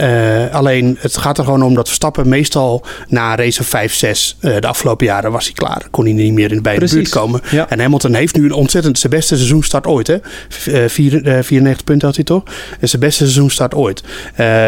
[0.52, 4.66] alleen het gaat er gewoon om dat Verstappen meestal na race 5, 6 eh, de
[4.66, 5.82] afgelopen jaren was hij klaar.
[5.90, 7.40] Kon hij niet meer in, bij de buurt komen.
[7.50, 7.68] ja.
[7.68, 10.06] En Hamilton heeft nu een ontzettend zijn beste seizoenstart ooit.
[10.06, 10.16] Hè?
[10.48, 12.42] V- eh, vier- eh, 94 punten had hij toch?
[12.80, 14.02] Is zijn beste seizoenstart ooit.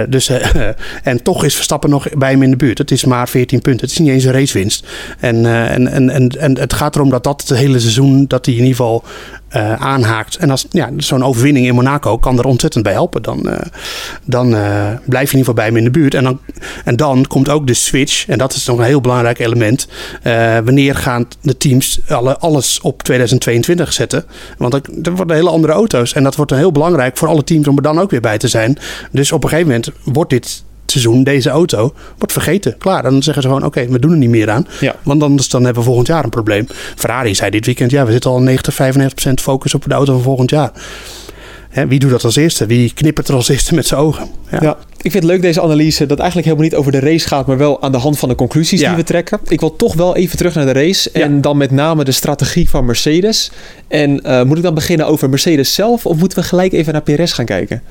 [0.08, 0.30] Dus,
[1.02, 2.78] en toch is Verstappen nog bij hem in de buurt.
[2.78, 3.80] Het is maar 14 punten.
[3.82, 4.86] Het is niet eens een racewinst.
[5.20, 8.54] En, en, en, en, en het gaat erom dat dat het hele seizoen, dat hij
[8.54, 9.04] in ieder geval
[9.52, 10.36] eh, aanhaakt.
[10.36, 13.22] En als ja, zo'n overwinning in Monaco kan er ontzettend bij helpen.
[13.22, 13.66] Dan, eh,
[14.24, 16.14] dan eh, blijf je in ieder geval bij hem in de buurt.
[16.14, 16.40] En dan,
[16.84, 18.28] en dan komt ook de switch.
[18.28, 19.88] En dat is nog een heel belangrijk element.
[20.64, 24.24] Wanneer gaan de teams alle, alles op 2022 zetten?
[24.58, 26.12] Want dat worden hele andere auto's.
[26.12, 28.48] En dat wordt heel belangrijk voor alle teams om er dan ook weer bij te
[28.48, 28.78] zijn.
[29.10, 32.78] Dus op een gegeven moment wordt dit seizoen, deze auto, wordt vergeten.
[32.78, 34.66] Klaar, dan zeggen ze gewoon, oké, we doen er niet meer aan.
[34.80, 34.94] Ja.
[35.02, 36.66] Want anders dan hebben we volgend jaar een probleem.
[36.96, 40.22] Ferrari zei dit weekend, ja, we zitten al 90, 95% focus op de auto van
[40.22, 40.70] volgend jaar.
[41.70, 42.66] Hè, wie doet dat als eerste?
[42.66, 44.26] Wie knippert er als eerste met zijn ogen?
[44.50, 44.58] Ja.
[44.60, 47.46] Ja, ik vind het leuk deze analyse dat eigenlijk helemaal niet over de race gaat,
[47.46, 48.88] maar wel aan de hand van de conclusies Ja.
[48.88, 49.38] die we trekken.
[49.48, 51.20] Ik wil toch wel even terug naar de race Ja.
[51.20, 53.50] en dan met name de strategie van Mercedes.
[53.88, 57.02] En eh, moet ik dan beginnen over Mercedes zelf of moeten we gelijk even naar
[57.02, 57.82] Perez gaan kijken?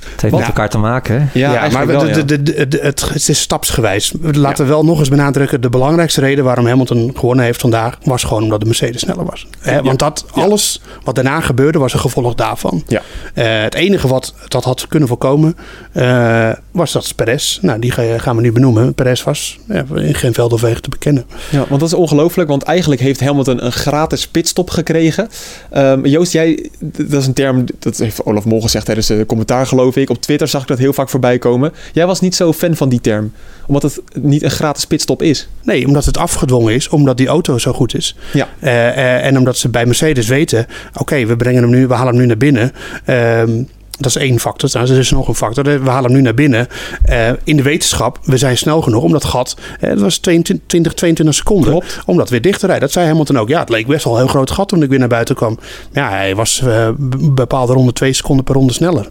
[0.00, 1.20] Het heeft Want- met elkaar te maken.
[1.32, 1.38] Hè?
[1.40, 4.12] Ja, maar wel, de, de, de, de- de- het, het is stapsgewijs.
[4.32, 5.60] Laten we wel nog eens benadrukken.
[5.60, 7.98] De belangrijkste reden waarom Hamilton gewonnen heeft vandaag...
[8.02, 9.46] was gewoon omdat de Mercedes sneller was.
[9.58, 12.82] Hè, Want dat, alles wat daarna gebeurde was een gevolg daarvan.
[12.86, 13.02] Ja.
[13.34, 15.56] Eh, het enige wat dat had kunnen voorkomen...
[15.92, 17.58] eh, was dat Perez.
[17.62, 18.94] Nou, die ga- gaan we nu benoemen.
[18.94, 21.24] Perez was ja, in geen veld of wegen te bekennen.
[21.50, 25.28] Ja, want dat is ongelooflijk, want eigenlijk heeft Hamilton een gratis pitstop gekregen.
[25.70, 29.66] Ehm, Joost, jij, dat is een term, dat heeft Olaf Mol gezegd tijdens de commentaar
[29.66, 30.10] geloof ik.
[30.10, 31.72] Op Twitter zag ik dat heel vaak voorbij komen.
[31.92, 33.32] Jij was niet zo fan van die term,
[33.66, 35.48] omdat het niet een gratis pitstop is.
[35.62, 38.16] Nee, omdat het afgedwongen is, omdat die auto zo goed is.
[38.32, 38.48] Ja.
[38.60, 42.12] Eh, eh, en omdat ze bij Mercedes weten, oké, we brengen hem nu, we halen
[42.12, 42.72] hem nu naar binnen.
[43.04, 43.62] Ehm,
[44.00, 44.68] dat is één factor.
[44.68, 45.64] Trouwens, er is nog een factor.
[45.64, 46.66] We halen hem nu naar binnen.
[47.04, 49.56] Eh, in de wetenschap, we zijn snel genoeg om dat gat.
[49.80, 51.70] eh, dat was 22, 22 seconden.
[51.70, 52.00] Klopt.
[52.06, 52.84] Om dat weer dicht te rijden.
[52.84, 53.48] Dat zei Hamilton ook.
[53.48, 55.58] Ja, het leek best wel een heel groot gat toen ik weer naar buiten kwam.
[55.92, 59.08] Ja, hij was eh, b- bepaalde ronde twee seconden per ronde sneller.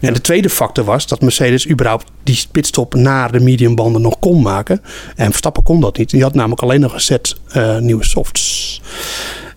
[0.00, 4.42] En de tweede factor was dat Mercedes überhaupt die pitstop naar de mediumbanden nog kon
[4.42, 4.80] maken.
[5.16, 6.10] En Verstappen kon dat niet.
[6.10, 8.80] Die had namelijk alleen nog een set eh, nieuwe softs.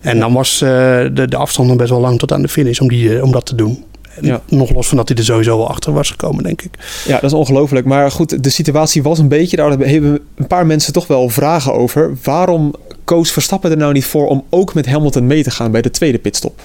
[0.00, 0.68] En dan was eh,
[1.12, 3.32] de, de afstand nog best wel lang tot aan de finish om, die, eh, om
[3.32, 3.84] dat te doen.
[4.14, 4.40] En Ja.
[4.48, 6.70] Nog los van dat hij er sowieso wel achter was gekomen, denk ik.
[7.06, 7.86] Ja, dat is ongelooflijk.
[7.86, 11.72] Maar goed, de situatie was een beetje, daar hebben een paar mensen toch wel vragen
[11.72, 12.16] over.
[12.22, 15.82] Waarom koos Verstappen er nou niet voor om ook met Hamilton mee te gaan bij
[15.82, 16.60] de tweede pitstop?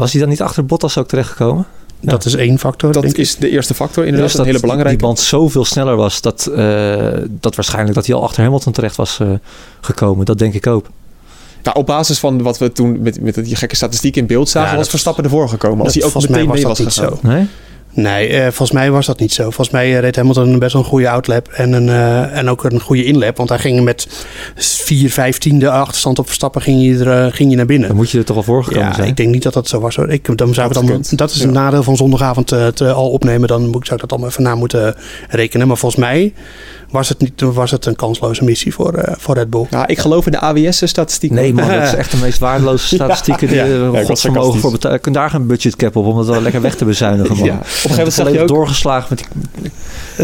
[0.00, 1.66] Was hij dan niet achter Bottas ook terechtgekomen?
[2.00, 2.10] Ja.
[2.10, 3.20] Dat is één factor, Dat denk ik.
[3.20, 4.30] is de eerste factor, inderdaad.
[4.30, 4.96] Dus een hele belangrijke.
[4.98, 8.96] die band zoveel sneller was dat, eh, dat waarschijnlijk dat hij al achter Hamilton terecht
[8.96, 9.28] was eh,
[9.80, 10.24] gekomen.
[10.26, 10.86] Dat denk ik ook.
[11.62, 14.68] Nou, op basis van wat we toen met, met die gekke statistiek in beeld zagen,
[14.70, 15.84] Ja, was dat- Verstappen ervoor gekomen.
[15.84, 17.18] Als dat- hij ook meteen mee was was dat niet gegaan.
[17.22, 17.28] zo.
[17.28, 17.46] Nee?
[17.94, 19.42] Nee, eh, volgens mij was dat niet zo.
[19.42, 22.64] Volgens mij eh, reed Hamilton best wel een goede outlap en, een, eh, en ook
[22.64, 23.36] een goede inlap.
[23.36, 24.24] Want hij ging met
[24.56, 27.88] 4 vijftiende achterstand op Verstappen ging je, er, ging je naar binnen.
[27.88, 29.08] Dan moet je er toch al voorgekomen Ja, zijn.
[29.08, 29.96] ik denk niet dat dat zo was.
[29.96, 30.08] Hoor.
[30.08, 31.44] Ik, dan zou Dat het dan, dat is Ja.
[31.46, 33.48] een nadeel van zondagavond te al opnemen.
[33.48, 34.94] Dan moet, zou ik dat allemaal even na moeten
[35.28, 35.66] rekenen.
[35.66, 36.32] Maar volgens mij
[36.90, 39.66] was het, niet, was het een kansloze missie voor, eh, voor Red Bull.
[39.70, 41.30] Ja, ik geloof in de AWS-statistiek.
[41.30, 43.70] Nee man, dat is echt de meest waardeloze statistieken die Ja, ja.
[43.74, 44.60] je Ja, sarcastisch.
[44.60, 44.96] voor betalen.
[44.96, 47.44] Je kunt daar geen budgetcap op om het wel lekker weg te bezuinigen man.
[47.46, 47.60] Ja.
[47.84, 48.56] Op een gegeven moment zag je Volledig ook...
[48.56, 49.18] doorgeslagen met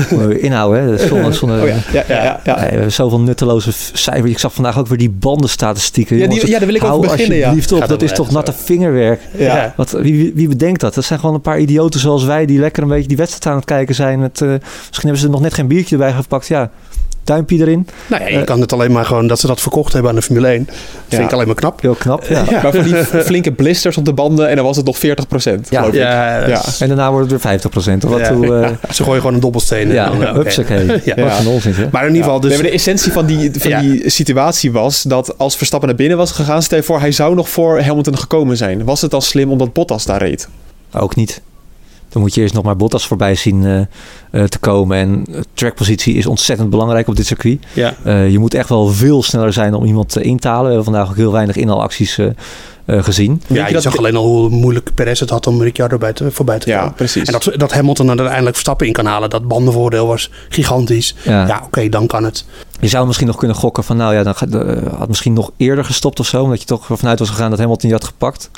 [0.09, 0.99] die inhouden hè.
[1.09, 2.23] Zonder, zonder, Oh ja, ja, ja.
[2.23, 2.55] ja, ja.
[2.55, 4.31] Nee, we hebben zoveel nutteloze cijfers.
[4.31, 6.17] Ik zag vandaag ook weer die bandenstatistieken.
[6.19, 7.51] Ja, die- ja, daar wil ik over hou beginnen, ja.
[7.53, 7.89] op.
[7.89, 9.21] Dat ook is toch natte vingerwerk.
[9.37, 9.73] Ja.
[9.77, 10.95] Wat, wie, wie, wie bedenkt dat?
[10.95, 12.47] Dat zijn gewoon een paar idioten zoals wij...
[12.47, 14.19] die lekker een beetje die wedstrijd aan het kijken zijn.
[14.21, 16.47] Met, eh, misschien hebben ze er nog net geen biertje erbij gepakt.
[16.47, 16.71] Ja,
[17.27, 17.89] duimpje erin.
[18.07, 20.17] Nou ja, je Eh, kan het alleen maar gewoon dat ze dat verkocht hebben aan
[20.17, 20.65] de Formule 1.
[20.65, 20.75] Dat
[21.09, 21.17] Ja.
[21.17, 21.81] vind ik alleen maar knap.
[21.81, 22.25] Heel knap.
[22.29, 22.45] Ja.
[22.63, 25.67] Maar van die flinke blisters op de banden en dan was het nog 40 procent.
[25.71, 25.89] Ja.
[25.93, 26.61] Ja, Ja.
[26.79, 28.33] En daarna wordt het weer 50 Of wat Ja.
[28.35, 29.89] hoe, eh, Ze gooien gewoon een dobbelsteen.
[29.93, 30.39] ja, en dan, oké.
[30.39, 30.87] hupsakee.
[31.05, 31.15] Ja.
[31.17, 31.89] Wat een onzin, hè?
[31.93, 32.51] Maar in ieder geval, dus...
[32.51, 33.81] Nee, maar de essentie van, die, van Ja.
[33.81, 37.35] die situatie was dat als Verstappen naar binnen was gegaan, stel je voor, hij zou
[37.35, 38.85] nog voor Hamilton gekomen zijn.
[38.85, 40.49] Was het dan slim omdat Bottas daar reed?
[40.93, 41.41] Ook niet.
[42.17, 43.81] Dan moet je eerst nog maar Bottas voorbij zien eh,
[44.43, 44.97] eh, te komen.
[44.97, 47.59] En eh, trackpositie is ontzettend belangrijk op dit circuit.
[47.73, 47.95] ja.
[48.05, 50.65] Eh, je moet echt wel veel sneller zijn om iemand in te halen.
[50.67, 52.27] We hebben vandaag ook heel weinig inhaalacties eh
[52.87, 53.43] eh, gezien.
[53.47, 56.13] Ja, je je dat- zag alleen al hoe moeilijk Perez het had om Ricciardo bij
[56.13, 56.95] te, voorbij te Ja, komen.
[56.95, 57.27] precies.
[57.27, 61.15] En dat, dat Hamilton dan uiteindelijk Verstappen in kan halen, dat bandenvoordeel was gigantisch.
[61.25, 61.47] Ja.
[61.47, 62.45] Ja, oké, dan kan het.
[62.81, 63.97] Je zou misschien nog kunnen gokken van...
[63.97, 64.35] nou ja, dan
[64.97, 66.43] had misschien nog eerder gestopt of zo.
[66.43, 68.51] Omdat je toch vanuit was gegaan dat Hamilton je had gepakt.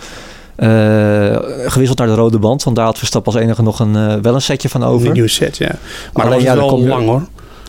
[0.58, 2.62] Eh, gewisseld naar de rode band.
[2.64, 5.12] Want daar had Verstappen als enige nog een, eh, wel een setje van Een over.
[5.12, 5.70] nieuwe set, ja.
[6.12, 7.22] Maar Alleen, dat ja, was wel je- lang hoor.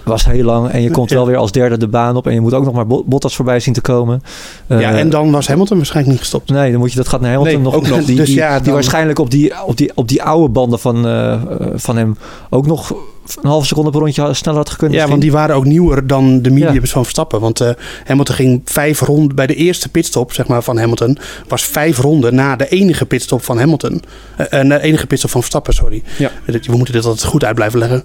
[0.04, 0.70] was heel lang.
[0.70, 1.16] En je komt Ja.
[1.16, 2.28] wel weer als derde de baan op.
[2.28, 4.22] En je moet ook nog maar Bo- Bottas voorbij zien te komen.
[4.68, 6.50] Eh, ja, en dan was Hamilton waarschijnlijk niet gestopt.
[6.50, 7.76] Nee, dan moet je dat gaat naar Hamilton Nee, nog.
[7.76, 8.06] ook nog.
[8.06, 11.06] Die, Dus die, ja, die waarschijnlijk op die, op, die, op die oude banden van,
[11.06, 11.40] eh, eh,
[11.76, 12.18] van hem
[12.50, 12.94] ook nog
[13.42, 14.94] een halve seconde per rondje sneller had gekund.
[14.94, 17.40] Ja, want die waren ook nieuwer dan de mediums van Verstappen.
[17.40, 17.70] Want eh,
[18.06, 21.18] Hamilton ging vijf ronden bij de eerste pitstop zeg maar, van Hamilton.
[21.48, 24.02] Was vijf ronden na de enige pitstop van Hamilton.
[24.38, 26.04] Eh, de enige pitstop van Verstappen, sorry.
[26.18, 26.32] Ja.
[26.46, 28.04] We moeten dit altijd goed uit blijven leggen.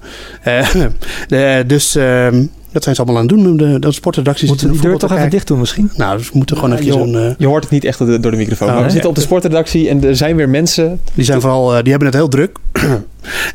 [1.66, 3.56] Dus ehm, dat zijn ze allemaal aan het doen.
[3.56, 5.90] De, de sportredacties Moeten we die deur toch even dicht doen misschien?
[5.96, 7.16] Nou, dus we moeten gewoon Ja, even zo'n...
[7.16, 8.68] eh, Je hoort het niet echt door de, de microfoon.
[8.68, 11.00] Oh, maar we zitten op de sportredactie en er zijn weer mensen.
[11.14, 12.56] Die zijn vooral, eh, die hebben het heel druk.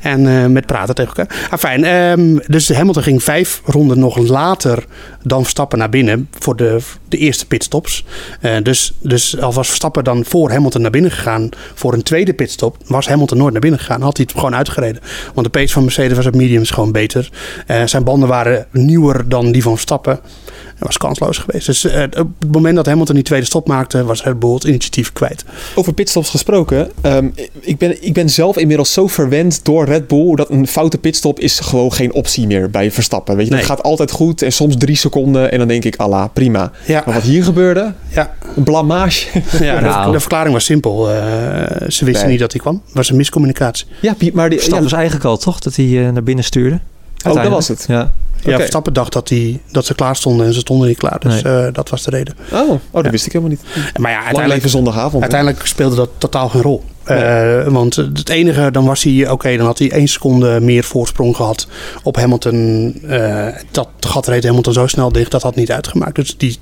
[0.02, 1.48] en eh, met praten tegen elkaar.
[1.52, 1.84] Ah, fijn.
[1.84, 4.86] ehm, dus Hamilton ging vijf ronden nog later
[5.24, 6.78] dan Verstappen naar binnen voor de,
[7.10, 8.06] de eerste pitstops.
[8.42, 12.34] Eh, dus, dus al was Verstappen dan voor Hamilton naar binnen gegaan voor een tweede
[12.34, 14.02] pitstop, was Hamilton nooit naar binnen gegaan.
[14.02, 15.02] Had hij het gewoon uitgereden.
[15.34, 17.30] Want de pace van Mercedes was op mediums gewoon beter.
[17.68, 20.20] Eh, zijn banden waren nieuwer dan die van Verstappen.
[20.80, 21.66] Dat was kansloos geweest.
[21.66, 24.64] Dus eh, op het moment dat Hamilton die tweede stop maakte, was Red Bull het
[24.64, 25.46] initiatief kwijt.
[25.76, 26.92] Over pitstops gesproken.
[27.02, 27.28] ehm,
[27.60, 31.40] ik, ben, ik ben zelf inmiddels zo verwend door Red Bull dat een foute pitstop
[31.40, 33.36] is gewoon geen optie meer bij Verstappen.
[33.36, 33.60] Weet je, Nee.
[33.62, 36.72] dat gaat altijd goed en soms drie seconden en dan denk ik, Allah, prima.
[36.86, 37.04] Ja.
[37.06, 39.28] Maar wat hier gebeurde, Ja, een blamage.
[39.60, 40.06] Ja, Nou.
[40.06, 41.10] de, de verklaring was simpel.
[41.10, 41.16] Eh,
[41.88, 42.32] ze wisten Nee.
[42.32, 42.82] niet dat hij kwam.
[42.86, 43.86] Het was een miscommunicatie.
[44.02, 46.80] ja, maar die, ja, Verstappen was eigenlijk al toch dat hij eh, naar binnen stuurde.
[47.24, 47.86] Dat was het.
[47.88, 48.14] Ja.
[48.44, 48.58] Ja, Oké.
[48.58, 51.20] Verstappen dacht dat, die, dat ze klaar stonden en ze stonden niet klaar.
[51.20, 52.36] Dus eh, dat was de reden.
[52.52, 53.12] Oh, oh dat Ja.
[53.12, 53.94] wist ik helemaal niet.
[53.98, 55.22] Maar ja, uiteindelijk, zondagavond.
[55.22, 56.84] uiteindelijk speelde dat totaal geen rol.
[57.04, 61.36] Eh, want het enige, dan was hij, oké, dan had hij één seconde meer voorsprong
[61.36, 61.68] gehad
[62.04, 62.94] op Hamilton.
[63.08, 66.16] Eh, dat gat reed Hamilton zo snel dicht, dat had niet uitgemaakt.
[66.16, 66.58] Dus die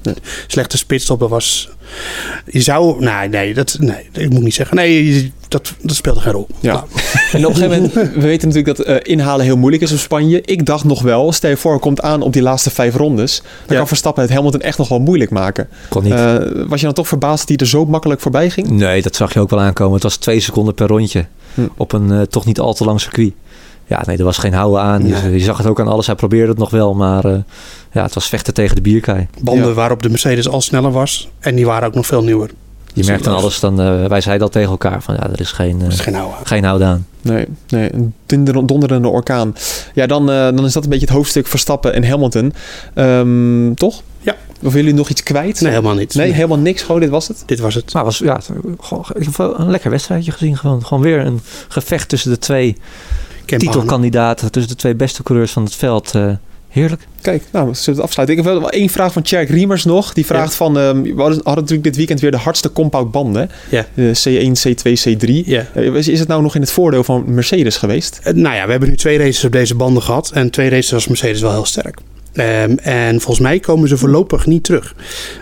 [0.48, 1.70] slechte spitstop, dat was...
[2.46, 4.76] Je zou, nee, nee, dat, nee, ik moet niet zeggen.
[4.76, 6.48] Nee, dat, dat speelde geen rol.
[6.60, 6.74] Ja.
[6.74, 6.86] Nou,
[7.32, 9.98] En op een gegeven moment, we weten natuurlijk dat eh, inhalen heel moeilijk is op
[9.98, 10.42] Spanje.
[10.42, 13.42] Ik dacht nog wel, stel je voor, het komt aan op die laatste vijf rondes.
[13.42, 13.76] Dan Ja.
[13.76, 15.68] kan Verstappen het Hamilton echt nog wel moeilijk maken.
[15.90, 16.14] Kon niet.
[16.14, 16.36] Eh,
[16.68, 18.70] was je dan toch verbaasd dat hij er zo makkelijk voorbij ging?
[18.70, 19.94] Nee, dat zag je ook wel aankomen.
[19.94, 21.26] Het was twee seconden per rondje.
[21.54, 21.62] Hm.
[21.78, 23.34] Op een eh, toch niet al te lang circuit.
[23.88, 25.08] Ja, nee, er was geen houden aan.
[25.08, 25.32] Je- Nee.
[25.32, 26.06] Je, zag het ook aan alles.
[26.06, 27.38] Hij probeerde het nog wel, maar eh,
[27.92, 29.28] ja, het was vechten tegen de bierkei.
[29.42, 29.74] banden Ja.
[29.74, 31.30] waarop de Mercedes al sneller was.
[31.40, 32.50] En die waren ook nog veel nieuwer.
[32.94, 35.52] Je merkt aan alles, dan, eh, wij zeiden al tegen elkaar van ja, er is
[35.52, 36.36] geen, eh, Dat is geen oude.
[36.44, 37.06] geen houden aan.
[37.22, 39.56] Nee, nee een donder- donderende orkaan.
[39.94, 42.54] Ja, dan, eh, dan is dat een beetje het hoofdstuk Verstappen en Hamilton.
[42.94, 44.02] Ehm, toch?
[44.22, 44.32] Ja.
[44.32, 45.62] Of willen jullie nog iets kwijt?
[45.62, 46.16] Nee, helemaal niet.
[46.16, 46.82] Nee, helemaal niks.
[46.82, 47.44] Gewoon, dit was het.
[47.46, 47.94] Dit was het.
[47.94, 48.40] Maar was ja,
[48.80, 50.58] gewoon, ik heb wel een lekker wedstrijdje gezien.
[50.58, 52.78] Gewoon, gewoon weer een gevecht tussen de twee
[53.48, 54.52] Kemp titelkandidaten.
[54.52, 56.16] Tussen de twee beste coureurs van het veld.
[56.16, 56.32] Eh,
[56.68, 57.08] heerlijk.
[57.22, 58.38] Kijk, nou, we zullen het afsluiten.
[58.38, 60.14] Ik heb wel één vraag van Tjerk Riemers nog.
[60.14, 63.50] Die vraagt van, ehm, we hadden, natuurlijk dit weekend weer de hardste compound banden.
[63.70, 63.86] Ja.
[63.94, 65.46] De C1, C2, C3.
[65.46, 65.66] Ja.
[65.74, 68.20] Eh, Is, is het nou nog in het voordeel van Mercedes geweest?
[68.24, 70.32] Eh, Nou ja, we hebben nu twee races op deze banden gehad.
[70.34, 72.00] En twee races was Mercedes wel heel sterk.
[72.34, 74.96] Ehm, en volgens mij komen ze voorlopig niet terug.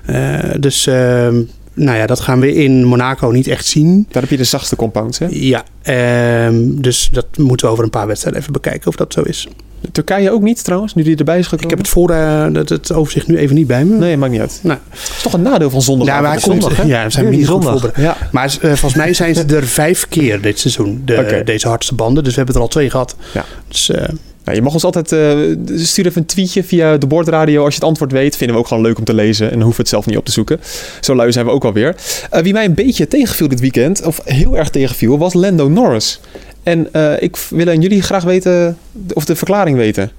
[0.06, 1.42] Eh, dus ehm,
[1.76, 4.06] nou ja, dat gaan we in Monaco niet echt zien.
[4.12, 5.28] Daar heb je de zachtste compounds, hè?
[5.30, 9.22] Ja, ehm, dus dat moeten we over een paar wedstrijden even bekijken of dat zo
[9.22, 9.48] is.
[9.92, 11.64] Turkije ook niet, trouwens, nu die erbij is gekomen?
[11.64, 13.98] Ik heb het, voor, eh, het, het overzicht nu even niet bij me.
[13.98, 14.60] Nee, maakt niet uit.
[14.64, 14.80] Nou.
[14.90, 16.08] Het is toch een nadeel van zondag.
[16.08, 16.84] Ja, maar hij komt, zondag, hè?
[16.84, 18.02] ja, we zijn goed zondag.
[18.02, 18.18] Ja.
[18.32, 22.24] Maar eh, volgens mij zijn ze er vijf keer dit seizoen, de, deze hardste banden.
[22.24, 23.16] Dus we hebben er al twee gehad.
[23.34, 23.46] Ja.
[23.68, 24.10] Dus, eh,
[24.46, 25.38] Nou, je mag ons altijd eh
[25.76, 28.36] stuur even een tweetje via de bordradio als je het antwoord weet.
[28.36, 30.26] Vinden we ook gewoon leuk om te lezen en hoeven we het zelf niet op
[30.26, 30.60] te zoeken.
[31.02, 31.96] Zo lui zijn we ook alweer.
[32.30, 36.20] Eh wie mij een beetje tegenviel dit weekend, of heel erg tegenviel, was Lando Norris.
[36.64, 38.78] En eh, ik wil aan jullie graag weten,
[39.14, 40.12] of de verklaring weten.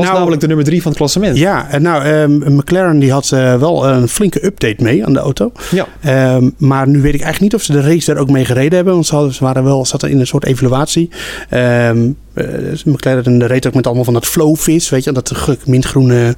[0.00, 1.36] Was Nou, namelijk de nummer drie van het klassement.
[1.36, 5.18] ja, en nou, ehm, McLaren die had eh, wel een flinke update mee aan de
[5.18, 5.52] auto.
[5.70, 5.86] Ja.
[6.00, 8.74] Ehm, maar nu weet ik eigenlijk niet of ze de race daar ook mee gereden
[8.74, 8.94] hebben.
[8.94, 11.10] Want ze, hadden, ze waren wel, zaten in een soort evaluatie.
[11.48, 15.12] Ehm eh, McLaren reed ook met allemaal van dat flowvis, weet je.
[15.12, 16.34] Dat mintgroene,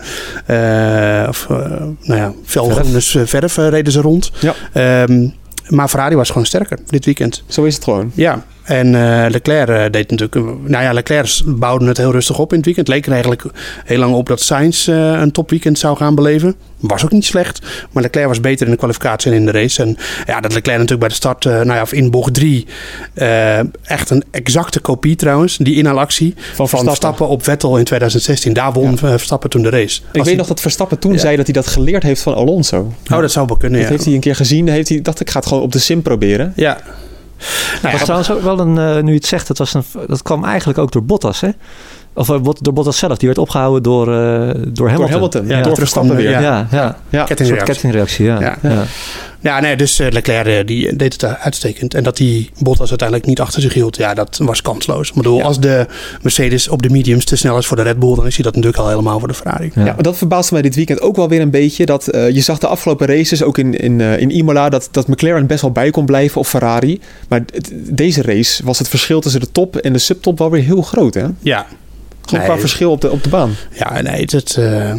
[0.46, 1.56] eh, of eh,
[2.02, 4.32] nou ja, felgroene verf, verf eh, reden ze rond.
[4.40, 4.54] Ja.
[5.68, 7.42] Maar Ferrari was gewoon sterker dit weekend.
[7.46, 8.12] Zo is het gewoon.
[8.14, 10.34] Ja, en eh, Leclerc eh, deed natuurlijk...
[10.68, 12.88] nou ja, Leclerc bouwde het heel rustig op in het weekend.
[12.88, 13.44] Leek er eigenlijk
[13.84, 16.54] heel lang op dat Sainz eh, een topweekend zou gaan beleven.
[16.78, 17.60] Was ook niet slecht.
[17.92, 19.82] Maar Leclerc was beter in de kwalificatie en in de race.
[19.82, 19.96] En
[20.26, 22.66] ja, dat Leclerc natuurlijk bij de start, nou ja, of in bocht 3...
[23.82, 25.56] echt een exacte kopie trouwens.
[25.56, 26.86] Die inhaalactie van, Verstappen.
[26.86, 28.52] Verstappen op Vettel in 2016.
[28.52, 30.00] Daar won eh, Verstappen toen de race.
[30.00, 31.18] Ik Als weet hij- nog dat Verstappen toen Ja.
[31.18, 32.92] zei dat hij dat geleerd heeft van Alonso.
[33.12, 33.94] Oh, dat zou wel kunnen, Dat ja.
[33.94, 34.68] heeft hij een keer gezien.
[34.68, 36.52] Heeft hij dacht ik ga het gewoon op de sim proberen.
[36.56, 36.78] Ja.
[37.82, 40.22] Nou was trouwens ook wel een, eh, nu je het zegt, dat, was een, dat
[40.22, 41.50] kwam eigenlijk ook door Bottas, hè?
[42.14, 43.16] Of eh, Bot- door Bottas zelf.
[43.18, 44.14] Die werd opgehouden door, eh,
[44.68, 44.96] door Hamilton.
[44.96, 45.46] Door Hamilton.
[45.46, 46.30] Ja, door Verstappen weer.
[46.30, 46.40] ja.
[46.40, 46.40] Ja.
[46.40, 46.96] Ja, ja.
[47.08, 47.20] Ja.
[47.20, 47.72] Een soort kettingreactie.
[47.74, 48.40] kettingreactie, ja.
[48.40, 48.56] Ja.
[48.62, 48.84] ja.
[49.40, 51.94] Ja, nee, dus eh, Leclerc die deed het uitstekend.
[51.94, 55.08] En dat die Bottas uiteindelijk niet achter zich hield, ja, dat was kansloos.
[55.08, 55.44] Ik bedoel, Ja.
[55.44, 55.86] als de
[56.22, 58.54] Mercedes op de mediums te snel is voor de Red Bull, dan is hij dat
[58.54, 59.70] natuurlijk al helemaal voor de Ferrari.
[59.74, 59.84] Ja.
[59.84, 61.86] Ja, maar dat verbaasde mij dit weekend ook wel weer een beetje.
[61.86, 65.60] Dat je zag de afgelopen races, ook in, in, in Imola, dat, dat McLaren best
[65.62, 67.00] wel bij kon blijven of Ferrari.
[67.28, 67.42] Maar
[67.74, 71.14] deze race was het verschil tussen de top en de subtop wel weer heel groot.
[71.14, 71.24] Hè?
[71.40, 71.66] Ja,
[72.22, 72.48] Gewoon Nee.
[72.52, 73.54] qua verschil op de, op de baan.
[73.78, 74.94] ja nee, het, het, eh,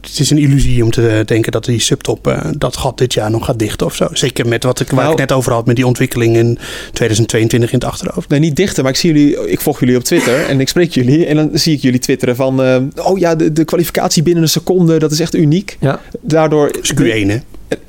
[0.00, 3.30] het is een illusie om te denken dat die subtop eh, dat gat dit jaar
[3.30, 4.08] nog gaat dichten of zo.
[4.12, 6.58] Zeker met wat ik, waar Nou- ik net over had met die ontwikkeling in
[6.92, 8.28] 2022 in het achterhoofd.
[8.28, 10.92] Nee, niet dichter, maar ik zie jullie, ik volg jullie op Twitter en ik spreek
[10.92, 11.26] jullie.
[11.26, 14.48] En dan zie ik jullie twitteren van, eh, oh ja, de, de kwalificatie binnen een
[14.48, 15.76] seconde, dat is echt uniek.
[15.80, 16.00] Ja.
[16.20, 16.72] Daardoor...
[16.80, 17.38] Dus Q1, hè?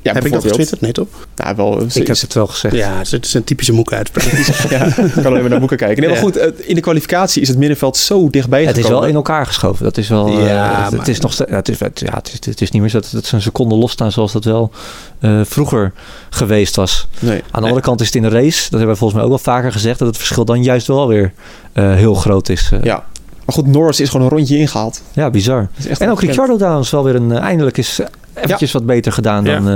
[0.02, 0.80] Ja, Heb ik dat getwitterd?
[0.80, 1.06] Nee, toch?
[1.36, 2.74] Nou, wel, Ik heb het wel gezegd.
[2.74, 4.24] Ja, het is een typische moeke uitspraak.
[4.70, 6.00] ja, ik kan alleen maar naar boeken kijken.
[6.00, 6.24] Nee, maar Ja.
[6.24, 9.46] goed, eh, in de kwalificatie is het middenveld zo dichtbij Het is wel in elkaar
[9.46, 9.84] geschoven.
[9.84, 10.26] Dat is wel.
[10.26, 11.34] eh, Ja, het, het maar- is nog.
[11.34, 13.42] Ja, het, is, ja, het, is, het is niet meer zo dat, dat ze een
[13.42, 14.70] seconde losstaan zoals dat wel
[15.20, 15.92] eh, vroeger
[16.30, 17.06] geweest was.
[17.18, 17.42] Nee.
[17.50, 19.28] Aan de andere kant is het in de race, dat hebben we volgens mij ook
[19.28, 21.32] wel vaker gezegd, dat het verschil dan juist wel weer
[21.72, 22.68] eh, heel groot is.
[22.72, 23.04] Eh, Ja.
[23.44, 25.02] Maar goed, Norris is gewoon een rondje ingehaald.
[25.12, 25.56] ja, bizar.
[25.58, 26.20] En ook ongekend.
[26.20, 28.00] Ricciardo trouwens wel weer een, eh, eindelijk is
[28.44, 29.60] eventjes wat beter gedaan Ja.
[29.60, 29.68] dan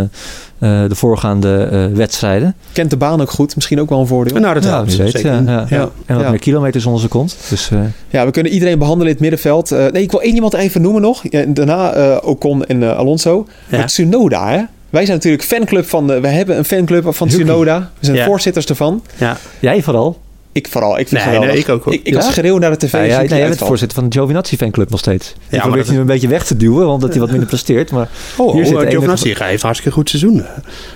[0.58, 2.54] eh, eh, de voorgaande eh, wedstrijden.
[2.72, 3.54] Kent de baan ook goed.
[3.54, 4.40] Misschien ook wel een voordeel.
[4.40, 5.10] nou, dat ja, helpt weet.
[5.10, 5.32] zeker.
[5.32, 5.66] Ja, ja.
[5.68, 5.88] Ja.
[6.06, 6.30] En wat Ja.
[6.30, 7.36] meer kilometers onder zijn kont.
[7.48, 7.78] Dus eh,
[8.10, 9.72] Ja, we kunnen iedereen behandelen in het middenveld.
[9.72, 11.22] Eh, nee, ik wil één iemand even noemen nog.
[11.48, 13.46] Daarna eh, Ocon en eh, Alonso.
[13.68, 13.76] Ja.
[13.76, 14.62] Maar Tsunoda, hè?
[14.90, 16.06] Wij zijn natuurlijk fanclub van...
[16.06, 17.28] De, we hebben een fanclub van.
[17.28, 17.78] Tsunoda.
[17.98, 18.24] We zijn Ja.
[18.24, 19.02] voorzitters ervan.
[19.16, 19.36] Ja.
[19.60, 20.18] jij vooral.
[20.56, 20.98] Ik vooral.
[20.98, 21.92] Ik vind Nee, nee, ik ook, hoor.
[21.92, 22.20] Ik, ik Ja?
[22.20, 22.92] schreeuw naar de tv.
[22.92, 25.26] Ja, ja, nee, jij bent voorzitter van de Giovinazzi fanclub nog steeds.
[25.32, 27.90] Die maar probeert dat- nu een beetje weg te duwen, omdat hij wat minder presteert.
[27.90, 30.44] Maar Oh, Hier oh, zit uh, een- Giovinazzi hij heeft hartstikke goed seizoen.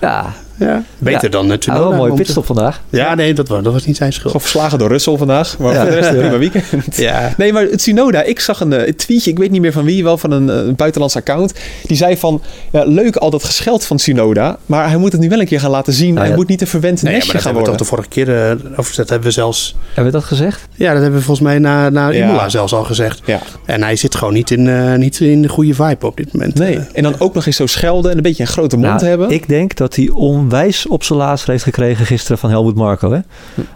[0.01, 1.29] ja, Ja, beter Ja.
[1.29, 2.15] dan een mooie momenteel.
[2.17, 2.83] pitstop vandaag.
[2.91, 4.27] Ja, nee, dat was, dat was niet zijn schuld.
[4.27, 5.59] Gewoon verslagen door Russell vandaag.
[5.59, 5.81] Maar Ja.
[5.81, 6.65] voor de rest prima weekend.
[6.97, 7.35] Ja.
[7.37, 10.05] Nee, maar Tsunoda, ik zag een, eh, een tweetje, ik weet niet meer van wie,
[10.05, 11.55] wel van een, eh, een buitenlands account.
[11.87, 12.43] Die zei van,
[12.73, 15.61] ja, leuk al dat gescheld van Tsunoda, maar hij moet het nu wel een keer
[15.61, 16.09] gaan laten zien.
[16.09, 16.35] Nou hij ja.
[16.37, 18.07] moet niet een verwend Nee, maar nestje dat gaan hebben we toch worden.
[18.09, 19.77] de vorige keer uh, over Dat hebben we zelfs...
[19.87, 20.69] Hebben we dat gezegd?
[20.75, 22.25] Ja, dat hebben we volgens mij na, na Ja.
[22.25, 23.21] Imola zelfs al gezegd.
[23.25, 23.39] Ja.
[23.67, 26.55] En hij zit gewoon niet in, uh, niet in de goede vibe op dit moment.
[26.55, 28.89] Nee, Uh, en dan ook nog eens zo schelden en een beetje een grote mond
[28.95, 29.31] Nou, hebben.
[29.31, 30.11] Ik denk dat hij
[30.51, 33.13] onwijs op zijn laars heeft gekregen gisteren van Helmut Marco.
[33.13, 33.19] Hè?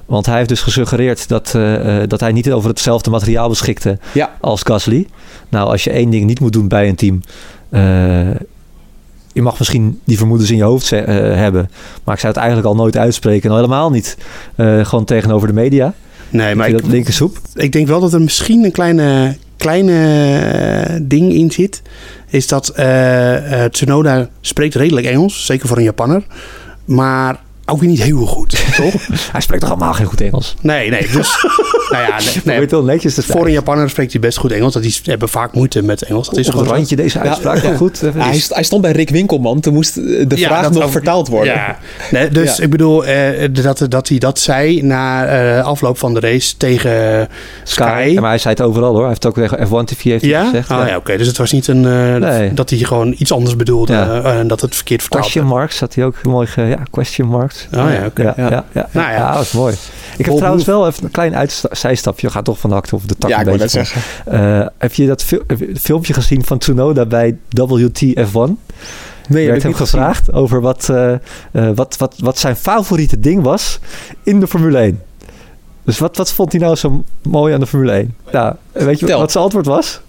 [0.06, 3.98] Want hij heeft dus gesuggereerd dat, eh, eh, dat hij niet over hetzelfde materiaal beschikte
[4.12, 4.30] Ja.
[4.40, 5.06] als Gasly.
[5.48, 7.20] Nou, als je één ding niet moet doen bij een team.
[7.70, 7.80] eh,
[9.32, 11.70] je mag misschien die vermoedens in je hoofd hebben.
[12.04, 13.44] Maar ik zou het eigenlijk al nooit uitspreken.
[13.44, 14.16] En al helemaal niet
[14.82, 15.92] gewoon tegenover de media.
[16.30, 17.38] nee, maar ik, dat linkersoep.
[17.54, 21.82] ik denk wel dat er misschien een kleine, kleine ding in zit.
[22.28, 25.46] Is dat eh, Tsunoda spreekt redelijk Engels.
[25.46, 26.22] Zeker voor een Japanner.
[26.84, 28.92] Maar ook weer niet heel goed, toch?
[29.33, 30.55] Hij spreekt toch allemaal geen goed Engels?
[30.61, 31.07] Nee, nee.
[31.12, 31.46] Dus,
[31.90, 34.72] nou ja, nee, netjes te voor een Japaner spreekt hij best goed Engels.
[34.72, 36.29] Dat die hebben vaak moeite met Engels.
[36.29, 36.74] Dat is Op het gewoon zo.
[36.79, 38.00] randje deze uitspraak wel goed.
[38.16, 39.61] Hij, st- hij stond bij Rick Winkelman.
[39.61, 41.55] Toen moest eh, de Ja, vraag nog ook- vertaald worden.
[41.55, 41.79] Ja,
[42.11, 42.62] nee, dus Ja.
[42.62, 47.29] ik bedoel eh, dat, dat hij dat zei na eh, afloop van de race tegen
[47.64, 48.11] Sky.
[48.14, 48.98] Ja, maar hij zei het overal hoor.
[49.00, 50.44] Hij heeft ook tegen F1 TV heeft hij Ja?
[50.44, 50.70] gezegd.
[50.70, 51.16] Ah, ja, oké.
[51.16, 52.55] Dus het was niet een eh, Nee.
[52.55, 54.22] dat hij gewoon iets anders bedoelde Ja.
[54.22, 57.53] en dat het verkeerd vertaald Question marks had hij ook mooi ge, ja, question marks.
[57.74, 58.22] Oh ja, oké.
[58.22, 58.48] Ja, Ja.
[58.50, 58.64] ja.
[58.72, 59.16] Ja, Nou ja.
[59.16, 59.74] ja, dat is mooi.
[60.16, 62.26] Ik heb trouwens wel even een klein zijstapje.
[62.26, 64.02] We gaan toch van de of de tak Ja, een ik zeggen.
[64.24, 68.58] Eh, heb je dat fil- heb je het filmpje gezien van Tsunoda bij WTF1?
[69.28, 70.00] Nee, Er heb werd ik hem niet gezien.
[70.00, 71.18] gevraagd over wat, eh, eh,
[71.74, 73.78] wat, wat, wat zijn favoriete ding was
[74.22, 75.02] in de Formule 1.
[75.84, 78.14] Dus wat, wat vond hij nou zo mooi aan de Formule 1?
[78.32, 80.00] Nou, weet je wat zijn antwoord was?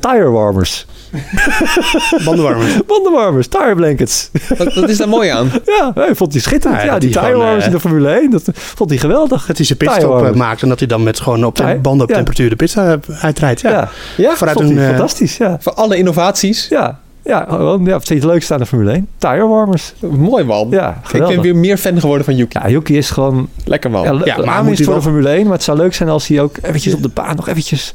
[0.00, 0.86] Tire warmers.
[2.24, 2.72] Bandenwarmers.
[2.86, 4.30] Bandenwarmers, tire blankets.
[4.58, 5.50] Wat, wat is daar mooi aan?
[5.78, 6.80] Ja, hij vond hij schitterend.
[6.82, 9.46] Ja, Ja, die tire gewoon, warmers eh, in de Formule 1, dat vond hij geweldig.
[9.46, 12.02] Dat hij zijn pitstop eh, maakt en dat hij dan met gewoon op de banden
[12.02, 12.14] op ja.
[12.14, 13.60] temperatuur de pits eh, uitrijdt.
[13.60, 13.70] Ja.
[13.70, 15.36] Ja, Ja, Vooruit vond een, hij fantastisch.
[15.36, 16.66] Ja, Voor alle innovaties.
[16.68, 16.98] ja.
[17.24, 19.08] Ja, ja, wat vind je het leukste aan de Formule 1?
[19.18, 19.92] Tire warmers.
[20.00, 20.66] Mooi man.
[20.70, 21.34] Ja, ik geweldig.
[21.34, 22.58] ben weer meer fan geworden van Yuki.
[22.58, 24.02] Ja, Yuki is gewoon Lekker man.
[24.02, 26.26] Ja, Ja, maar moet voor de wel- Formule 1, maar het zou leuk zijn als
[26.26, 27.94] hij ook eventjes op de baan nog eventjes...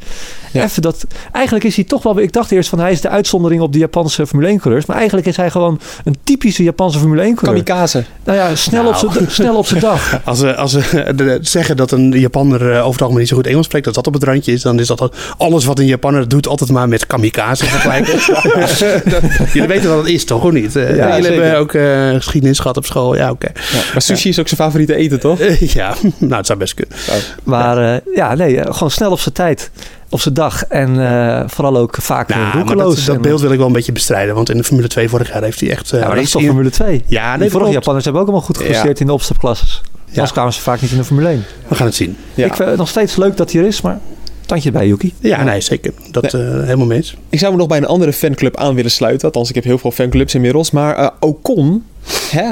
[0.51, 0.63] Ja.
[0.63, 2.19] Even dat, eigenlijk is hij toch wel...
[2.19, 4.85] Ik dacht eerst van hij is de uitzondering op de Japanse Formule 1 coureurs.
[4.85, 7.63] Maar eigenlijk is hij gewoon een typische Japanse Formule 1 coureur.
[7.63, 8.03] Kamikaze.
[8.23, 9.05] Nou ja, snel, Nou.
[9.05, 10.19] Op, zijn, snel op zijn dag.
[10.23, 13.35] Als ze, als ze de- zeggen dat een Japanner eh, over het algemeen niet zo
[13.35, 15.79] goed Engels spreekt, dat dat op het randje is, dan is dat al- alles wat
[15.79, 18.19] een Japanner doet altijd maar met kamikaze vergelijken.
[19.53, 20.43] Jullie weten wat het is, toch?
[20.43, 20.75] Of niet?
[20.75, 21.41] Eh, Ja, jullie zeker.
[21.43, 23.15] hebben ook eh, geschiedenis gehad op school.
[23.15, 23.47] Ja, oké.
[23.53, 25.39] Ja, maar sushi is ook zijn favoriete eten, toch?
[25.39, 26.97] Eh, ja, nou, het zou best kunnen.
[27.43, 29.71] Maar eh, ja, nee, eh, gewoon snel op zijn tijd.
[30.11, 30.65] Op zijn dag.
[30.65, 32.95] En eh, vooral ook vaak Nou, uh, maar roekeloos.
[32.95, 35.09] dat, dat En- beeld wil ik wel een beetje bestrijden, want in de Formule 2
[35.09, 35.91] vorig jaar heeft hij echt...
[35.91, 37.03] eh, Ja, maar dat is toch Formule 2?
[37.05, 37.71] Ja, nee, vorige.
[37.71, 39.81] Japanners hebben ook allemaal goed gepresteerd in de opstapklasses.
[40.05, 40.11] Ja.
[40.13, 41.43] Anders kwamen ze vaak niet in de Formule 1.
[41.67, 42.17] We gaan het zien.
[42.33, 42.45] Ja.
[42.45, 43.99] Ik vind het nog steeds leuk dat hij er is, maar
[44.45, 45.13] tandje bij Yuki.
[45.19, 45.93] Ja, nee, zeker.
[46.11, 47.15] Dat eh, helemaal mee eens.
[47.29, 49.27] Ik zou me nog bij een andere fanclub aan willen sluiten.
[49.27, 50.71] Althans, ik heb heel veel fanclubs inmiddels.
[50.71, 51.83] Maar eh, Ocon,
[52.31, 52.49] hè?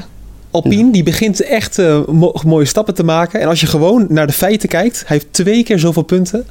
[0.51, 3.39] Alpine, die begint echt eh, mo- mooie stappen te maken.
[3.41, 6.45] En als je gewoon naar de feiten kijkt, hij heeft twee keer zoveel punten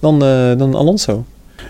[0.00, 1.24] dan, eh, dan Alonso.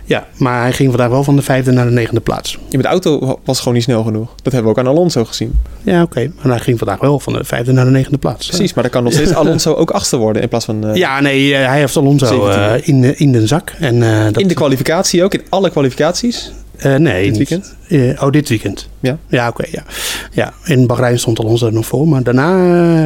[0.04, 2.52] Ja, maar hij ging vandaag wel van de vijfde naar de negende plaats.
[2.52, 4.28] Ja, met de auto was gewoon niet snel genoeg.
[4.42, 5.52] Dat hebben we ook aan Alonso gezien.
[5.82, 6.30] Ja, oké.
[6.36, 8.46] Maar hij ging vandaag wel van de vijfde naar de negende plaats.
[8.46, 10.86] Precies, maar dan kan nog steeds Alonso ook achtste worden in plaats van...
[10.86, 12.94] eh, Ja, nee, eh, hij heeft Alonso 17.
[12.94, 13.74] in, de- in de zak.
[13.80, 14.00] En,
[14.32, 16.52] dat, In de kwalificatie ook, in alle kwalificaties.
[16.78, 17.74] Eh, nee, dit weekend?
[17.88, 18.88] Eh, oh, dit weekend.
[19.00, 19.18] Ja.
[19.28, 19.64] Ja, oké.
[19.70, 19.82] ja.
[20.32, 22.08] ja, in Bahrein stond Alonso er nog voor.
[22.08, 22.52] Maar daarna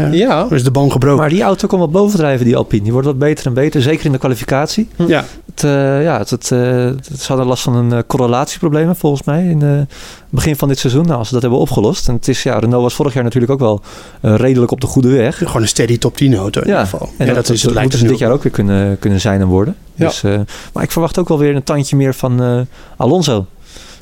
[0.06, 1.20] eh, Ja, is de band gebroken.
[1.20, 2.82] Maar die auto komt wat bovendrijven, die Alpine.
[2.82, 4.88] Die wordt wat beter en beter, zeker in de kwalificatie.
[5.06, 9.22] ja, Het, eh, ja, het, het, eh, het- ze hadden last van een correlatieprobleem volgens
[9.22, 9.88] mij in het
[10.30, 11.04] begin van dit seizoen.
[11.06, 12.08] Nou, als ze dat hebben opgelost.
[12.08, 13.80] En het is, ja, Renault was vorig jaar natuurlijk ook wel
[14.20, 15.38] eh, redelijk op de goede weg.
[15.38, 17.08] gewoon een steady top 10 auto in Ja, ieder geval.
[17.16, 19.46] en ja, dat, dat, is, dat lijkt dit jaar ook weer kunnen, kunnen zijn en
[19.46, 19.74] worden.
[19.94, 20.06] Ja.
[20.06, 20.40] Dus, eh,
[20.72, 22.60] maar ik verwacht ook wel weer een tandje meer van eh,
[22.96, 23.46] Alonso.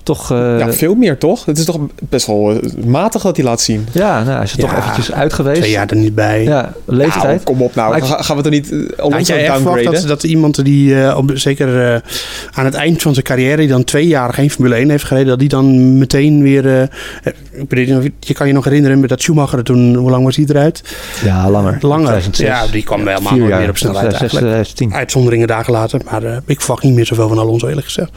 [0.09, 1.45] Toch, eh, ja, veel meer toch?
[1.45, 3.87] Het is toch best wel eh, matig dat hij laat zien.
[3.93, 5.59] ja, nou, hij is er toch eventjes uit geweest.
[5.61, 6.43] Twee jaar er niet bij.
[6.43, 7.25] Ja, leeftijd.
[7.25, 7.89] Nou, kom op nou.
[7.91, 10.09] Maar ik- gaan we toch niet eh, Had Alonso jij echt verwacht downgraden?
[10.09, 12.03] dat, dat iemand die eh, op, zeker
[12.53, 15.29] aan het eind van zijn carrière, die dan twee jaar geen Formule 1 heeft gereden,
[15.29, 16.63] dat die dan meteen weer.
[17.69, 20.83] je- kan je nog herinneren dat Schumacher toen, hoe lang was hij eruit?
[21.25, 21.79] Ja, langer.
[21.81, 22.07] Langer.
[22.07, 22.47] 2006.
[22.47, 23.61] Ja, die kwam helemaal nooit jaar.
[23.61, 24.65] meer op snelheid 2006, eigenlijk.
[24.67, 24.93] 2010.
[24.95, 28.11] Uitzonderingen dagen later, maar eh, ik verwacht niet meer zoveel van Alonso eerlijk gezegd.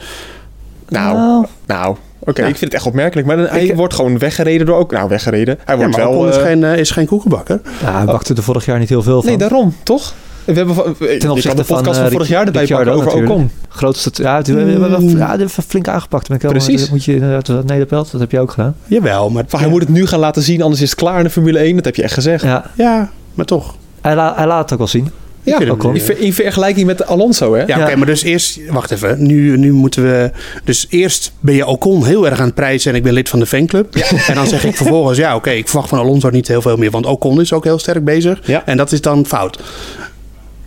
[0.92, 1.96] Nou, nou.
[2.24, 2.46] Oké, Ja.
[2.48, 3.26] ik vind het echt opmerkelijk.
[3.26, 4.92] Maar dan, hij Ik- wordt gewoon weggereden door ook...
[4.92, 5.58] Nou, weggereden.
[5.64, 6.14] Hij Ja, wordt maar wel...
[6.18, 7.60] Ocon is, eh, geen, eh, is geen koekenbakker.
[7.82, 9.28] Ja, hij bakte er vorig jaar niet heel veel van.
[9.28, 10.14] nee, daarom, toch?
[10.44, 13.32] We hebben van, Ten opzichte de podcast van, eh, vorig jaar erbij pakken over natuurlijk.
[13.32, 13.50] Ocon.
[13.68, 15.16] Grootste, ja, het, we hebben wel- Mm.
[15.18, 16.28] ja, flink aangepakt.
[16.28, 16.80] Ben ik Precies.
[16.80, 18.74] Dat moet je inderdaad, dat nederpelt, dat heb je ook gedaan.
[18.86, 21.30] Jawel, maar, hij moet het nu gaan laten zien, anders is het klaar in de
[21.30, 21.76] Formule 1.
[21.76, 22.44] Dat heb je echt gezegd.
[22.44, 23.74] Ja, ja, maar toch.
[24.00, 25.10] hij, la- hij laat het ook wel zien.
[25.44, 25.94] Ja, vind hem Ocon.
[25.94, 27.60] in, ver- in vergelijking met Alonso, hè?
[27.60, 27.84] Ja, Ja.
[27.86, 29.26] oké, maar dus eerst, wacht even.
[29.26, 30.30] Nu, nu moeten we.
[30.64, 33.38] Dus eerst ben je Ocon heel erg aan het prijzen en ik ben lid van
[33.38, 33.94] de fanclub.
[34.28, 36.90] En dan zeg ik vervolgens, ja, oké, ik verwacht van Alonso niet heel veel meer,
[36.90, 38.40] want Ocon is ook heel sterk bezig.
[38.44, 38.66] Ja.
[38.66, 39.58] En dat is dan fout.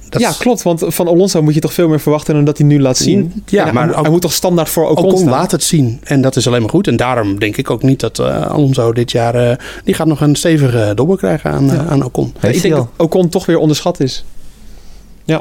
[0.10, 0.62] Dat ja, klopt.
[0.62, 3.44] Want van Alonso moet je toch veel meer verwachten dan dat hij nu laat zien.
[3.46, 5.30] Ja, En maar hij, ook- hij moet toch standaard voor Ocon, Ocon staan?
[5.30, 6.88] laat het zien en dat is alleen maar goed.
[6.88, 9.36] En daarom denk ik ook niet dat eh, Alonso dit jaar.
[9.36, 12.34] eh, die gaat nog een stevige dobbel krijgen aan, eh, aan Ocon.
[12.42, 14.26] Ja, ik denk dat Ocon toch weer onderschat is.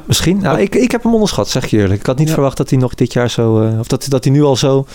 [0.05, 0.38] Misschien.
[0.38, 2.01] Nou, ik, ik heb hem onderschat, zeg je eerlijk.
[2.01, 2.35] Ik had niet Ja.
[2.35, 3.61] verwacht dat hij nog dit jaar zo...
[3.62, 4.87] eh, of dat, dat hij nu al zo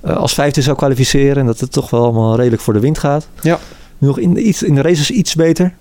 [0.00, 1.36] eh, als vijfde zou kwalificeren.
[1.36, 3.28] En dat het toch wel allemaal redelijk voor de wind gaat.
[3.40, 3.58] Ja.
[3.98, 5.74] Nu nog in de, iets, in de races iets beter.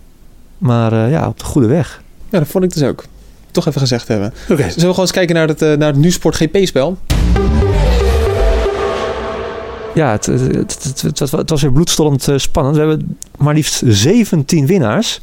[0.57, 2.01] Maar eh, ja, op de goede weg.
[2.29, 3.03] Ja, dat vond ik dus ook.
[3.51, 4.33] Toch even gezegd hebben.
[4.49, 4.55] Oké.
[4.61, 6.97] Zullen we gewoon eens kijken naar het, naar het Nu Sport GP-spel?
[9.93, 10.41] ja, het, het,
[10.83, 12.75] het, het- het was- weer bloedstollend spannend.
[12.75, 15.21] We hebben maar liefst 17 winnaars.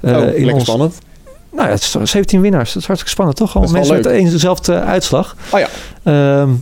[0.00, 0.94] oh, in ons- spannend.
[1.50, 2.72] Nou ja, het is 17 winnaars.
[2.72, 3.64] Dat is hartstikke spannend, toch?
[3.64, 5.36] Is mensen wel met één dezelfde uitslag.
[5.52, 5.68] Oh ja.
[6.02, 6.52] Ehm,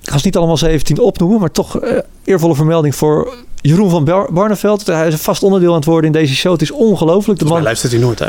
[0.00, 4.04] ik ga ze niet allemaal 17 opnoemen, maar toch eh, eervolle vermelding voor Jeroen van
[4.04, 4.86] Bar- Barneveld.
[4.86, 6.52] Hij is een vast onderdeel aan het worden in deze show.
[6.52, 7.38] Het is ongelooflijk.
[7.38, 8.26] De man, luistert hij nooit hè?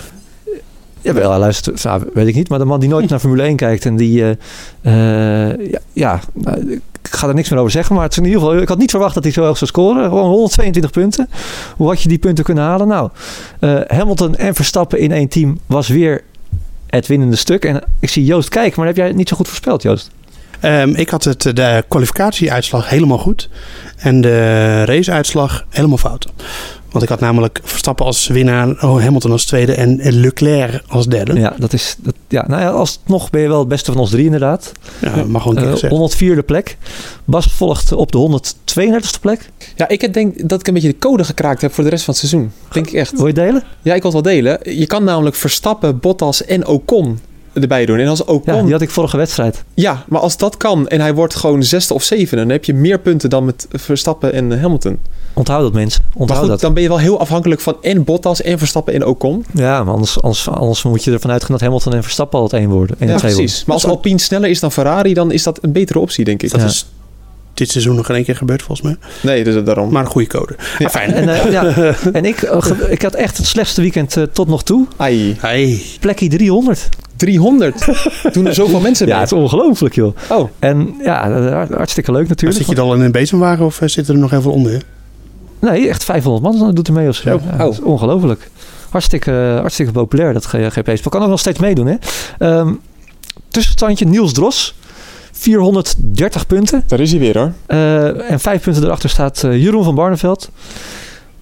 [1.01, 2.49] Jawel, hij luistert, nou, weet ik niet.
[2.49, 4.21] Maar de man die nooit naar Formule 1 kijkt en die...
[4.81, 7.95] eh, eh, ja, ja nou, ik ga er niks meer over zeggen.
[7.95, 8.57] Maar het is in ieder geval...
[8.57, 10.03] Ik had niet verwacht dat hij zo hoog zou scoren.
[10.03, 11.29] Gewoon 122 punten.
[11.75, 12.87] Hoe had je die punten kunnen halen?
[12.87, 13.09] Nou,
[13.59, 16.23] eh, Hamilton en Verstappen in één team was weer
[16.87, 17.65] het winnende stuk.
[17.65, 20.11] En ik zie Joost kijken, maar heb jij niet zo goed voorspeld, Joost.
[20.59, 23.49] Ehm, ik had het, de kwalificatieuitslag helemaal goed.
[23.97, 26.27] En de raceuitslag helemaal fout.
[26.99, 31.33] Want ik had namelijk Verstappen als winnaar, oh, Hamilton als tweede en Leclerc als derde.
[31.33, 31.95] Ja, Ja, dat is...
[31.99, 34.71] Dat, ja, nou ja, alsnog ben je wel het beste van ons drie inderdaad.
[35.27, 36.39] mag gewoon een keer Eh, gezegd.
[36.41, 36.77] 104e plek.
[37.25, 39.49] Bas volgt op de 132e plek.
[39.75, 42.13] Ja, ik denk dat ik een beetje de code gekraakt heb voor de rest van
[42.13, 42.51] het seizoen.
[42.71, 43.11] Denk ik echt.
[43.17, 43.63] Wil je delen?
[43.81, 44.59] Ja, ik wil het wel delen.
[44.79, 47.19] Je kan namelijk Verstappen, Bottas en Ocon
[47.53, 47.99] erbij doen.
[47.99, 48.55] En als Ja, Ocon...
[48.55, 49.63] die Ja, had ik vorige wedstrijd.
[50.07, 52.43] maar als dat kan en hij wordt gewoon zesde of zevende...
[52.43, 54.99] dan heb je meer punten dan met Verstappen en eh, Hamilton.
[55.35, 56.01] Onthoud dat mensen.
[56.07, 56.59] Maar Onthoud goed, dat.
[56.59, 59.45] dan ben je wel heel afhankelijk van en Bottas en Verstappen en Ocon.
[59.53, 62.53] Ja, maar anders, anders, anders moet je ervan uitgaan dat Hamilton en Verstappen al het
[62.53, 62.95] één worden.
[62.99, 63.65] En Ja, precies.
[63.65, 66.51] Maar als Alpine sneller is dan Ferrari, dan is dat een betere optie, denk ik.
[66.51, 66.65] Dat Ja.
[66.67, 66.85] is
[67.53, 68.95] dit seizoen nog geen één keer gebeurd volgens mij.
[69.21, 69.91] Nee, dus daarom.
[69.91, 70.55] Maar een goede code.
[70.77, 70.85] Ja.
[70.85, 71.13] Ah, fijn.
[71.13, 71.63] En, eh, ja,
[72.11, 74.85] en ik, eh, ik had echt het slechtste weekend eh, tot nog toe.
[74.97, 75.81] Ai, Hey.
[75.99, 76.89] Plekje 300.
[77.15, 77.85] 300.
[78.31, 79.21] Doen er zoveel mensen Ja, mee?
[79.23, 80.15] het is ongelooflijk joh.
[80.29, 82.59] Oh, En ja, hart- hartstikke leuk Maar natuurlijk.
[82.59, 84.81] zit je dan al in een bezemwagen of zit er nog heel veel onder?
[85.65, 87.21] Nee, echt 500 man doet er mee of zo.
[87.21, 87.41] Zo.
[87.51, 88.49] Ja, dat is ongelooflijk.
[88.89, 91.11] Hartstikke, hartstikke populair dat GP-spel.
[91.11, 91.95] Kan ook nog steeds meedoen hè.
[92.39, 92.73] Ehm,
[93.49, 94.75] tussenstandje Niels Dros.
[95.31, 96.83] 430 punten.
[96.87, 97.51] daar is hij weer hoor.
[97.65, 100.49] Eh, en vijf punten erachter staat eh, Jeroen van Barneveld.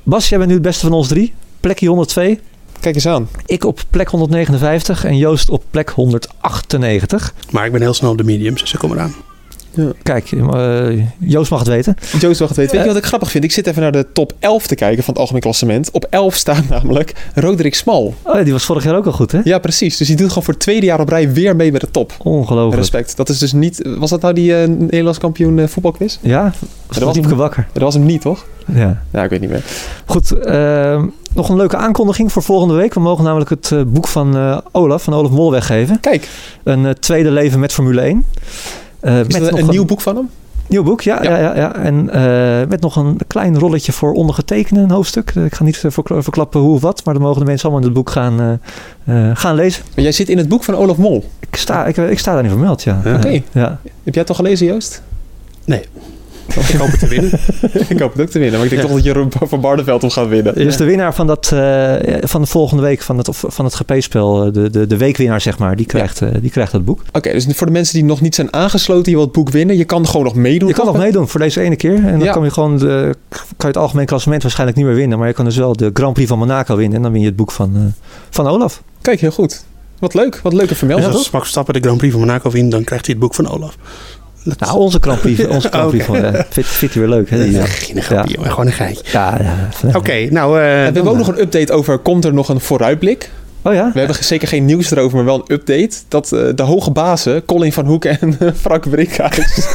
[0.03, 1.33] Bas, jij bent nu het beste van ons drie.
[1.59, 2.39] Plekje 102.
[2.79, 3.27] Kijk eens aan.
[3.45, 7.33] Ik op plek 159 en Joost op plek 198.
[7.51, 9.13] Maar ik ben heel snel op de mediums, dus ik kom eraan.
[10.03, 10.87] Kijk, eh,
[11.19, 11.95] Joost mag het weten.
[12.19, 12.71] Joost, wacht even.
[12.71, 13.43] Weet je wat ik grappig vind?
[13.43, 15.91] Ik zit even naar de top 11 te kijken van het algemeen klassement.
[15.91, 18.13] Op 11 staat namelijk Roderick Smal.
[18.21, 19.39] Oh, ja, die was vorig jaar ook al goed, hè?
[19.43, 19.97] Ja, precies.
[19.97, 22.13] Dus die doet gewoon voor het tweede jaar op rij weer mee met de top.
[22.23, 22.75] Ongelooflijk.
[22.75, 23.17] Respect.
[23.17, 23.89] Dat is dus niet...
[23.97, 26.17] Was dat nou die eh, Nederlands kampioen eh, voetbalquiz?
[26.21, 26.53] Ja,
[26.87, 27.37] dat was Diepke hem.
[27.37, 27.67] wakker.
[27.73, 28.45] Dat was hem niet, toch?
[28.73, 29.01] Ja.
[29.11, 29.63] Ja, ik weet niet meer.
[30.05, 32.93] Goed, ehm, nog een leuke aankondiging voor volgende week.
[32.93, 35.99] We mogen namelijk het eh, boek van eh, Olaf, van Olaf Mol weggeven.
[35.99, 36.29] Kijk,
[36.63, 38.25] Een eh, tweede leven met Formule 1.
[39.03, 40.29] Eh, is met nog een nieuw boek van hem?
[40.67, 41.23] Nieuw boek, ja.
[41.23, 41.29] Ja.
[41.37, 41.39] ja.
[41.39, 45.31] ja, ja, En eh, met nog een klein rolletje voor ondergetekende een hoofdstuk.
[45.35, 47.87] Eh, Ik ga niet verkla- verklappen hoe of wat, maar dan mogen de mensen allemaal
[47.87, 48.59] in het boek gaan,
[49.05, 49.83] eh, eh, gaan lezen.
[49.95, 51.23] Maar jij zit in het boek van Olaf Mol.
[51.39, 53.01] Ik sta, ik, ik sta daar niet vermeld, ja.
[53.03, 53.15] Ja.
[53.15, 53.41] Oké.
[53.51, 53.79] Ja.
[53.83, 55.01] Heb jij het toch gelezen, Joost?
[55.65, 55.83] Nee.
[56.55, 57.31] Ik hoop het te winnen.
[57.89, 58.53] ik hoop het ook te winnen.
[58.59, 58.87] Maar ik denk Ja.
[58.87, 60.55] toch dat Jeroen van Barneveld hem gaat winnen.
[60.55, 64.45] Dus de winnaar van, dat, eh, van de volgende week van het, van het GP-spel,
[64.45, 67.01] eh, de, de, de weekwinnaar zeg maar, die krijgt, eh, die krijgt dat boek.
[67.11, 69.77] Oké, dus voor de mensen die nog niet zijn aangesloten, je wilt het boek winnen,
[69.77, 70.67] je kan gewoon nog meedoen.
[70.67, 71.95] Je kan nog meedoen voor deze ene keer.
[71.95, 72.31] En dan Ja.
[72.33, 75.17] kan je gewoon de, kan je het algemeen klassement waarschijnlijk niet meer winnen.
[75.17, 76.95] Maar je kan dus wel de Grand Prix van Monaco winnen.
[76.97, 77.81] En dan win je het boek van, eh,
[78.29, 78.83] van Olaf.
[79.01, 79.63] Kijk, heel goed.
[79.99, 81.07] Wat leuk, wat leuke Ja, vermelding.
[81.13, 83.49] als Max Verstappen de Grand Prix van Monaco wint, dan krijgt hij het boek van
[83.49, 83.77] Olaf.
[84.43, 86.03] Dat Nou, onze Prix, onze Prix Oké.
[86.03, 87.29] van, eh, vindt, vindt hij weer leuk.
[87.29, 87.43] Hè?
[87.43, 89.03] Die, Ja, eh, geen grapje, jongen, gewoon een geintje.
[89.11, 89.69] ja, ja.
[89.97, 90.59] Oké, nou...
[90.59, 93.29] eh, En we hebben ook nog een update over, komt er nog een vooruitblik?
[93.65, 93.91] Oh ja?
[93.93, 95.95] We hebben zeker geen nieuws erover, maar wel een update.
[96.07, 99.67] Dat eh, de hoge bazen, Colin van Hoek en eh, Frank Brinkhuis,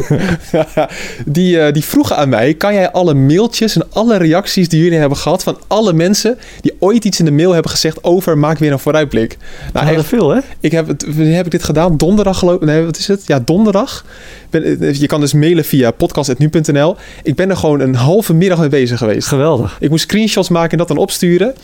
[1.24, 2.54] die, eh, die vroegen aan mij...
[2.54, 5.42] kan jij alle mailtjes en alle reacties die jullie hebben gehad...
[5.42, 8.38] van alle mensen die ooit iets in de mail hebben gezegd over...
[8.38, 9.36] maak weer een vooruitblik.
[9.72, 10.40] Nou, Nou, echt, veel hè?
[10.60, 11.96] ik heb, het, wanneer heb ik dit gedaan?
[11.96, 13.26] Donderdag geloof Nee, wat is het?
[13.26, 14.04] Ja, donderdag.
[14.50, 16.96] Ben, eh, je kan dus mailen via podcast.nu.nl.
[17.22, 19.28] Ik ben er gewoon een halve middag mee bezig geweest.
[19.28, 19.76] Geweldig.
[19.80, 21.54] Ik moest screenshots maken en dat dan opsturen.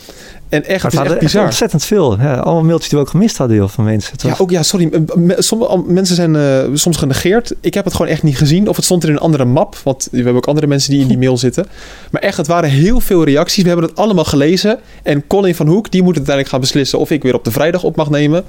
[0.49, 2.19] En echt, het is echt ontzettend veel.
[2.19, 4.13] Ja, allemaal mailtjes die we ook gemist hadden joh, van mensen.
[4.17, 4.91] Ja, ook ja, sorry.
[5.37, 7.53] Sommige mensen zijn eh, soms genegeerd.
[7.61, 8.67] Ik heb het gewoon echt niet gezien.
[8.69, 9.77] Of het stond er in een andere map.
[9.83, 11.65] Want we hebben ook andere mensen die in die mail zitten.
[12.11, 13.63] Maar echt, het waren heel veel reacties.
[13.63, 14.79] We hebben het allemaal gelezen.
[15.03, 17.83] En Colin van Hoek, die moet uiteindelijk gaan beslissen of ik weer op de vrijdag
[17.83, 18.43] op mag nemen.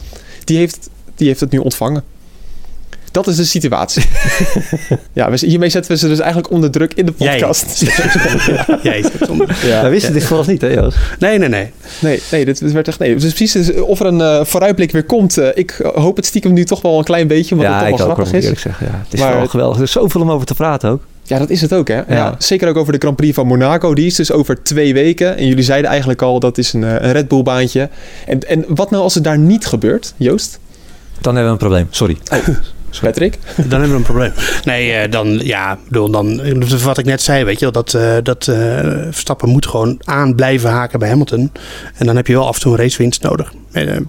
[0.44, 2.02] Die heeft, die heeft het nu ontvangen.
[3.16, 4.04] Dat is de situatie.
[5.12, 7.30] ja, we- hiermee zetten we ze dus eigenlijk onder druk in de Jij.
[7.38, 7.80] podcast.
[8.82, 9.56] Jij zit onder.
[9.66, 9.80] Ja.
[9.82, 10.96] Wij wisten dit vooral niet hè Joost?
[11.18, 11.70] Nee, nee, nee.
[12.00, 12.98] Nee, nee, dit, dit werd echt.
[12.98, 13.16] Nee.
[13.16, 15.38] Dus precies, dus of er een eh, vooruitblik weer komt.
[15.38, 17.96] eh, ik hoop het stiekem nu toch wel een klein beetje, omdat ja, het ik
[17.96, 18.62] toch wel ook wel, grappig moet is.
[18.62, 18.86] zeggen.
[18.86, 19.76] Ja, het is Maar- wel geweldig.
[19.76, 21.02] Er is zoveel om over te praten ook.
[21.22, 21.94] Ja, dat is het ook, hè?
[21.94, 22.04] Ja.
[22.08, 22.34] Ja.
[22.38, 23.94] zeker ook over de Grand Prix van Monaco.
[23.94, 25.36] Die is dus over twee weken.
[25.36, 27.88] En jullie zeiden eigenlijk al, dat is een, eh, een Red Bull baantje.
[28.26, 30.58] En, en wat nou als het daar niet gebeurt, Joost?
[31.20, 31.86] Dan hebben we een probleem.
[31.90, 32.16] Sorry.
[33.00, 33.38] Patrick?
[33.56, 34.32] Dan hebben we een probleem.
[34.64, 36.40] Nee, eh, dan, ja, bedoel, dan,
[36.82, 38.56] wat ik net zei, weet je, wel, dat, eh, dat eh,
[39.10, 41.52] Verstappen moet gewoon aan blijven haken bij Hamilton.
[41.94, 43.52] En dan heb je wel af en toe een racewinst nodig.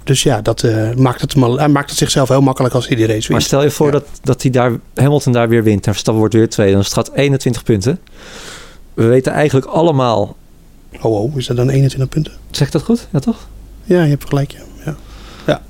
[0.03, 0.65] Dus ja, dat
[0.97, 3.43] maakt, het hij maakt het zichzelf heel makkelijk als hij die race Maar wint.
[3.43, 3.91] stel je voor Ja.
[3.91, 6.73] dat, dat hij daar, Hamilton daar weer wint en Verstappen wordt weer tweede.
[6.73, 7.99] Dan staat 21 punten.
[8.93, 10.35] We weten eigenlijk allemaal...
[11.01, 12.33] Oh, oh, is dat dan 21 punten?
[12.51, 13.07] Zeg dat goed?
[13.11, 13.47] Ja, toch?
[13.83, 14.55] Ja, je hebt gelijk.
[14.85, 14.95] Ja.
[15.45, 15.61] ja.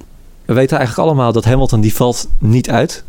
[0.48, 3.04] We weten eigenlijk allemaal dat Hamilton die valt niet uit.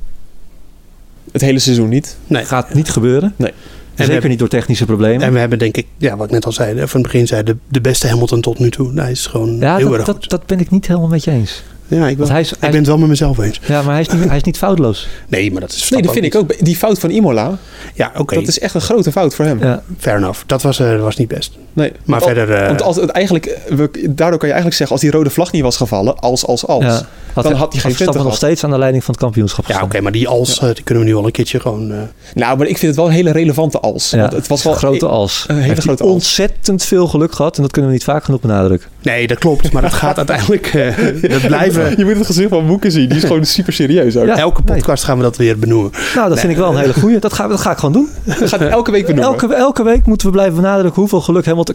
[1.32, 2.16] Het hele seizoen niet.
[2.26, 2.44] Nee.
[2.44, 3.34] Gaat niet gebeuren.
[3.36, 3.50] Nee.
[3.50, 3.56] we
[3.94, 5.26] Zeker hebben- niet door technische problemen.
[5.26, 7.42] En we hebben denk ik, ja, wat ik net al zei, van het begin zei,
[7.42, 8.92] de, de beste Hamilton tot nu toe.
[9.00, 10.20] Hij is gewoon ja, heel dat, erg goed.
[10.20, 11.62] dat, dat ben ik niet helemaal met je eens.
[11.90, 13.60] Ja, ik, wel, hij is, ik hij- ben het wel met mezelf eens.
[13.66, 15.08] ja, maar hij is, niet, hij is niet foutloos.
[15.28, 16.64] Nee, maar dat is Nee, dat vind ik ook.
[16.64, 17.58] Die fout van Imola,
[17.94, 18.34] Ja, oké.
[18.34, 19.58] dat is echt een grote fout voor hem.
[19.62, 19.82] Ja.
[19.98, 20.40] Fair enough.
[20.46, 21.56] Dat was, eh, was niet best.
[21.72, 22.54] Nee, Maar want verder...
[22.56, 25.30] eh, Want als het eigenlijk, eh, we, daardoor kan je eigenlijk zeggen, als die rode
[25.30, 26.84] vlag niet was gevallen, als, als, als.
[26.84, 27.06] Ja.
[27.42, 29.82] Had, Dan had hij geen Verstappen nog steeds aan de leiding van het kampioenschap ja,
[29.82, 31.92] oké, maar die als, eh, die kunnen we nu al een keertje gewoon...
[31.92, 31.98] eh,
[32.34, 34.10] Nou, maar ik vind het wel een hele relevante als.
[34.10, 35.44] Ja, Want het was wel een grote als.
[35.48, 36.12] een hele Heeft hij grote als.
[36.12, 37.56] ontzettend veel geluk gehad.
[37.56, 38.88] En dat kunnen we niet vaak genoeg benadrukken.
[39.02, 39.72] Nee, dat klopt.
[39.72, 40.66] Maar het gaat uiteindelijk...
[40.66, 40.96] eh
[41.30, 41.94] dat blijven...
[41.98, 43.08] Je moet het gezicht van Moeke zien.
[43.08, 44.26] Die is gewoon super serieus ook.
[44.26, 44.36] Ja.
[44.36, 45.90] Elke podcast gaan we dat weer benoemen.
[46.14, 47.18] Nou, dat vind ik wel een hele goeie.
[47.28, 48.08] Dat ga, dat ga ik gewoon doen.
[48.38, 49.30] Dat gaat elke week benoemen.
[49.30, 51.74] Elke, elke week moeten we blijven benadrukken hoeveel geluk Hamilton...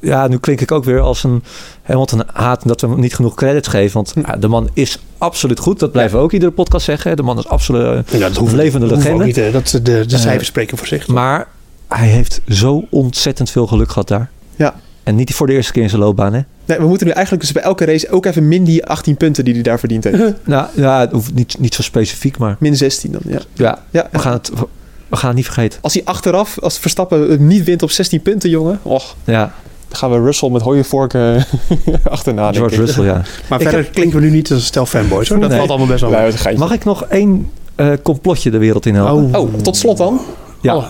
[0.00, 1.42] Ja, nu klink ik ook weer als een
[1.82, 3.94] Hamilton haat dat we hem niet genoeg credits geven.
[3.94, 4.20] Want Hm.
[4.20, 5.78] ja, de man is absoluut goed.
[5.78, 7.16] Dat blijven we ook iedere podcast zeggen.
[7.16, 9.24] De man is absoluut Ja, dat hoeft, een levende ook legende.
[9.24, 9.52] niet.
[9.52, 11.06] dat, de, de Eh, cijfers spreken voor zich.
[11.08, 11.46] Maar
[11.88, 14.30] hij heeft zo ontzettend veel geluk gehad daar.
[14.56, 14.74] Ja.
[15.02, 16.40] En niet voor de eerste keer in zijn loopbaan, hè?
[16.64, 19.44] Nee, we moeten nu eigenlijk dus bij elke race ook even min die 18 punten
[19.44, 20.18] die hij daar verdiend heeft.
[20.44, 23.40] Nou ja, het hoeft niet, niet zo specifiek, maar Min 16 dan, ja.
[23.52, 24.08] ja, ja.
[24.12, 24.50] we gaan het,
[25.08, 25.78] we gaan het niet vergeten.
[25.82, 28.78] Als hij achteraf, als Verstappen niet wint op 16 punten, jongen.
[28.82, 29.54] Och, Ja,
[29.96, 31.44] gaan we Russell met hooivorken
[32.04, 32.42] achterna.
[32.42, 32.80] denk George ik.
[32.80, 33.12] Russell, ja.
[33.48, 35.28] maar ik verder heb- klinken we nu niet als een stel fanboys.
[35.28, 35.38] Hoor.
[35.40, 35.58] Dat Nee.
[35.58, 36.58] valt allemaal best wel Nee.
[36.58, 39.40] Mag ik nog één eh, complotje de wereld in helpen?
[39.40, 40.20] Oh, tot slot dan.
[40.60, 40.76] Ja.
[40.76, 40.84] Oh,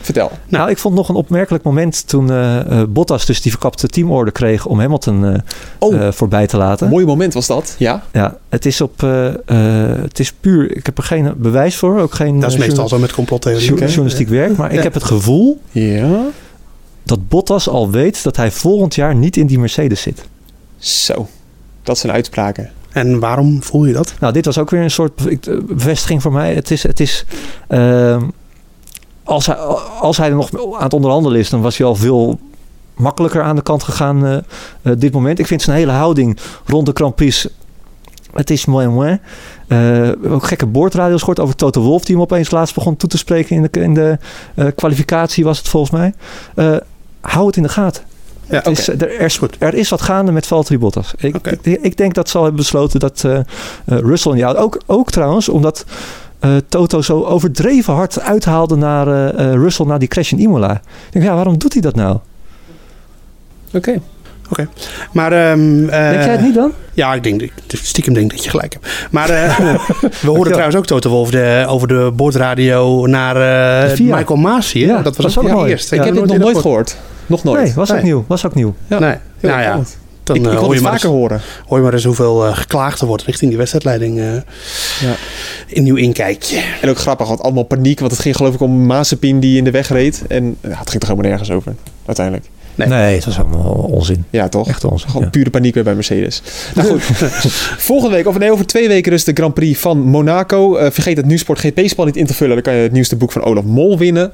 [0.00, 0.30] Vertel.
[0.48, 4.30] Nou, ik vond nog een opmerkelijk moment toen eh, eh, Bottas dus die verkapte teamorde
[4.30, 5.34] kreeg om Hamilton eh,
[5.78, 6.88] Oh, eh, voorbij te laten.
[6.88, 7.74] mooi moment was dat.
[7.78, 8.02] Ja.
[8.12, 9.34] Ja, het is op, eh, eh,
[10.02, 12.88] het is puur, ik heb er geen bewijs voor, ook geen dat is eh, meestal
[12.88, 13.66] zo met complottheorieën.
[13.74, 16.20] jour- journalistiek werk, maar ik heb het gevoel Ja.
[17.06, 20.28] Dat Bottas al weet dat hij volgend jaar niet in die Mercedes zit.
[20.78, 21.28] Zo.
[21.82, 22.70] Dat zijn uitspraken.
[22.90, 24.14] En waarom voel je dat?
[24.20, 25.14] Nou, dit was ook weer een soort
[25.66, 26.54] bevestiging voor mij.
[26.54, 27.24] Het is, het is
[27.68, 28.22] ehm,
[29.24, 29.56] als, hij,
[30.00, 32.40] als hij er nog aan het onderhandelen is, dan was hij al veel
[32.94, 34.36] makkelijker aan de kant gegaan eh,
[34.82, 35.38] eh, dit moment.
[35.38, 37.48] Ik vind zijn hele houding rond de Grand Prix,
[38.36, 39.18] het is mooi mooi.
[39.66, 43.18] Eh, ook gekke boordradio's gehoord over Toto Wolf, die hem opeens laatst begon toe te
[43.18, 44.18] spreken in de, in de
[44.54, 46.14] eh, kwalificatie was het volgens mij.
[47.26, 48.02] Eh, hou het in de gaten.
[48.50, 51.14] Ja, Het is, er, er, is, er is wat gaande met Valtteri Bottas.
[51.18, 51.56] Ik, Oké.
[51.62, 53.44] ik, ik denk dat ze al hebben besloten dat eh, eh,
[53.84, 54.60] Russell in die auto...
[54.60, 55.84] Ook, ook trouwens, omdat
[56.38, 59.86] eh, Toto zo overdreven hard uithaalde naar eh, eh, Russell...
[59.86, 60.72] na die crash in Imola.
[60.72, 60.80] Ik
[61.12, 62.18] denk, ja, waarom doet hij dat nou?
[63.74, 64.00] Oké.
[65.12, 66.72] Maar, ehm, eh, denk jij het niet dan?
[66.94, 68.86] Ja, ik denk, stiekem denk dat je gelijk hebt.
[69.10, 69.58] Maar eh,
[70.22, 73.36] we hoorden trouwens ook Toto Wolf de, over de boordradio naar
[73.90, 73.98] eh.
[73.98, 74.84] Michael Masi.
[74.84, 74.92] hè?
[74.92, 75.70] Ja, dat was dat ook ook mooi.
[75.70, 75.90] eerst.
[75.90, 76.96] Ja, ik heb dit nog nooit nooit gehoord.
[77.26, 77.62] Nog nooit.
[77.62, 78.04] Nee, was ook Nee.
[78.04, 78.24] nieuw.
[78.26, 78.74] Was ook nieuw.
[78.86, 79.80] Nee, Heel nou ja,
[80.24, 81.40] dan ik, eh, ik hoor, je het maar vaker eens, horen.
[81.66, 84.18] hoor je maar eens hoeveel eh, geklaagd er wordt richting die wedstrijdleiding.
[84.18, 84.32] eh
[85.00, 85.14] Ja.
[85.70, 86.60] Een nieuw inkijkje.
[86.82, 87.98] En ook grappig, want allemaal paniek.
[88.00, 90.22] Want het ging geloof ik om Mazepin die in de weg reed.
[90.28, 91.74] En ja, het ging toch helemaal nergens over,
[92.06, 92.46] uiteindelijk.
[92.74, 92.88] Nee.
[92.88, 94.24] Nee, het was allemaal onzin.
[94.30, 94.68] Ja, toch?
[94.68, 95.08] Echt onzin.
[95.08, 95.30] Gewoon ja.
[95.30, 96.42] pure paniek weer bij Mercedes.
[96.74, 97.02] Nou goed,
[97.88, 100.76] volgende week, of nee, over twee weken dus de Grand Prix van Monaco.
[100.76, 102.54] Eh, vergeet het Nieuwsport GP-spel niet in te vullen.
[102.54, 104.32] Dan kan je het nieuwste boek van Olaf Mol winnen.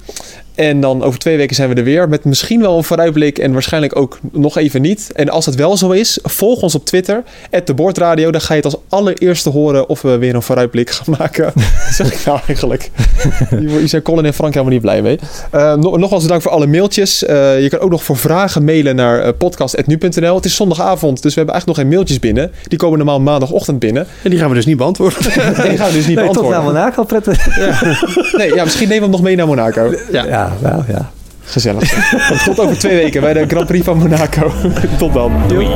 [0.54, 3.52] En dan over twee weken zijn we er weer met misschien wel een vooruitblik en
[3.52, 5.10] waarschijnlijk ook nog even niet.
[5.14, 7.22] En als het wel zo is, volg ons op Twitter,
[7.64, 8.30] de Boordradio.
[8.30, 11.44] Dan ga je het als allereerste horen of we weer een vooruitblik gaan maken.
[11.54, 12.90] Wat zeg ik nou eigenlijk?
[13.58, 15.18] Hier zijn Colin en Frank helemaal niet blij mee.
[15.50, 17.24] Eh, nog, nogmaals bedankt voor alle mailtjes.
[17.24, 20.34] Eh, je kan ook nog voor vragen mailen naar eh, podcast.nu.nl.
[20.34, 22.52] Het is zondagavond, dus we hebben eigenlijk nog geen mailtjes binnen.
[22.68, 24.06] Die komen normaal maandagochtend binnen.
[24.22, 25.18] En die gaan we dus niet beantwoorden.
[25.32, 26.50] En die gaan we dus niet Nee, tot beantwoorden.
[26.50, 27.56] naar Monaco prettig.
[28.36, 29.94] Nee, ja, misschien nemen we hem nog mee naar Monaco.
[30.12, 30.24] Ja.
[30.26, 31.10] Ja, wel, ja.
[31.44, 31.94] Gezellig.
[32.44, 34.52] Komt over twee weken bij de Grand Prix van Monaco.
[34.98, 35.32] Tot dan.
[35.48, 35.68] Doei.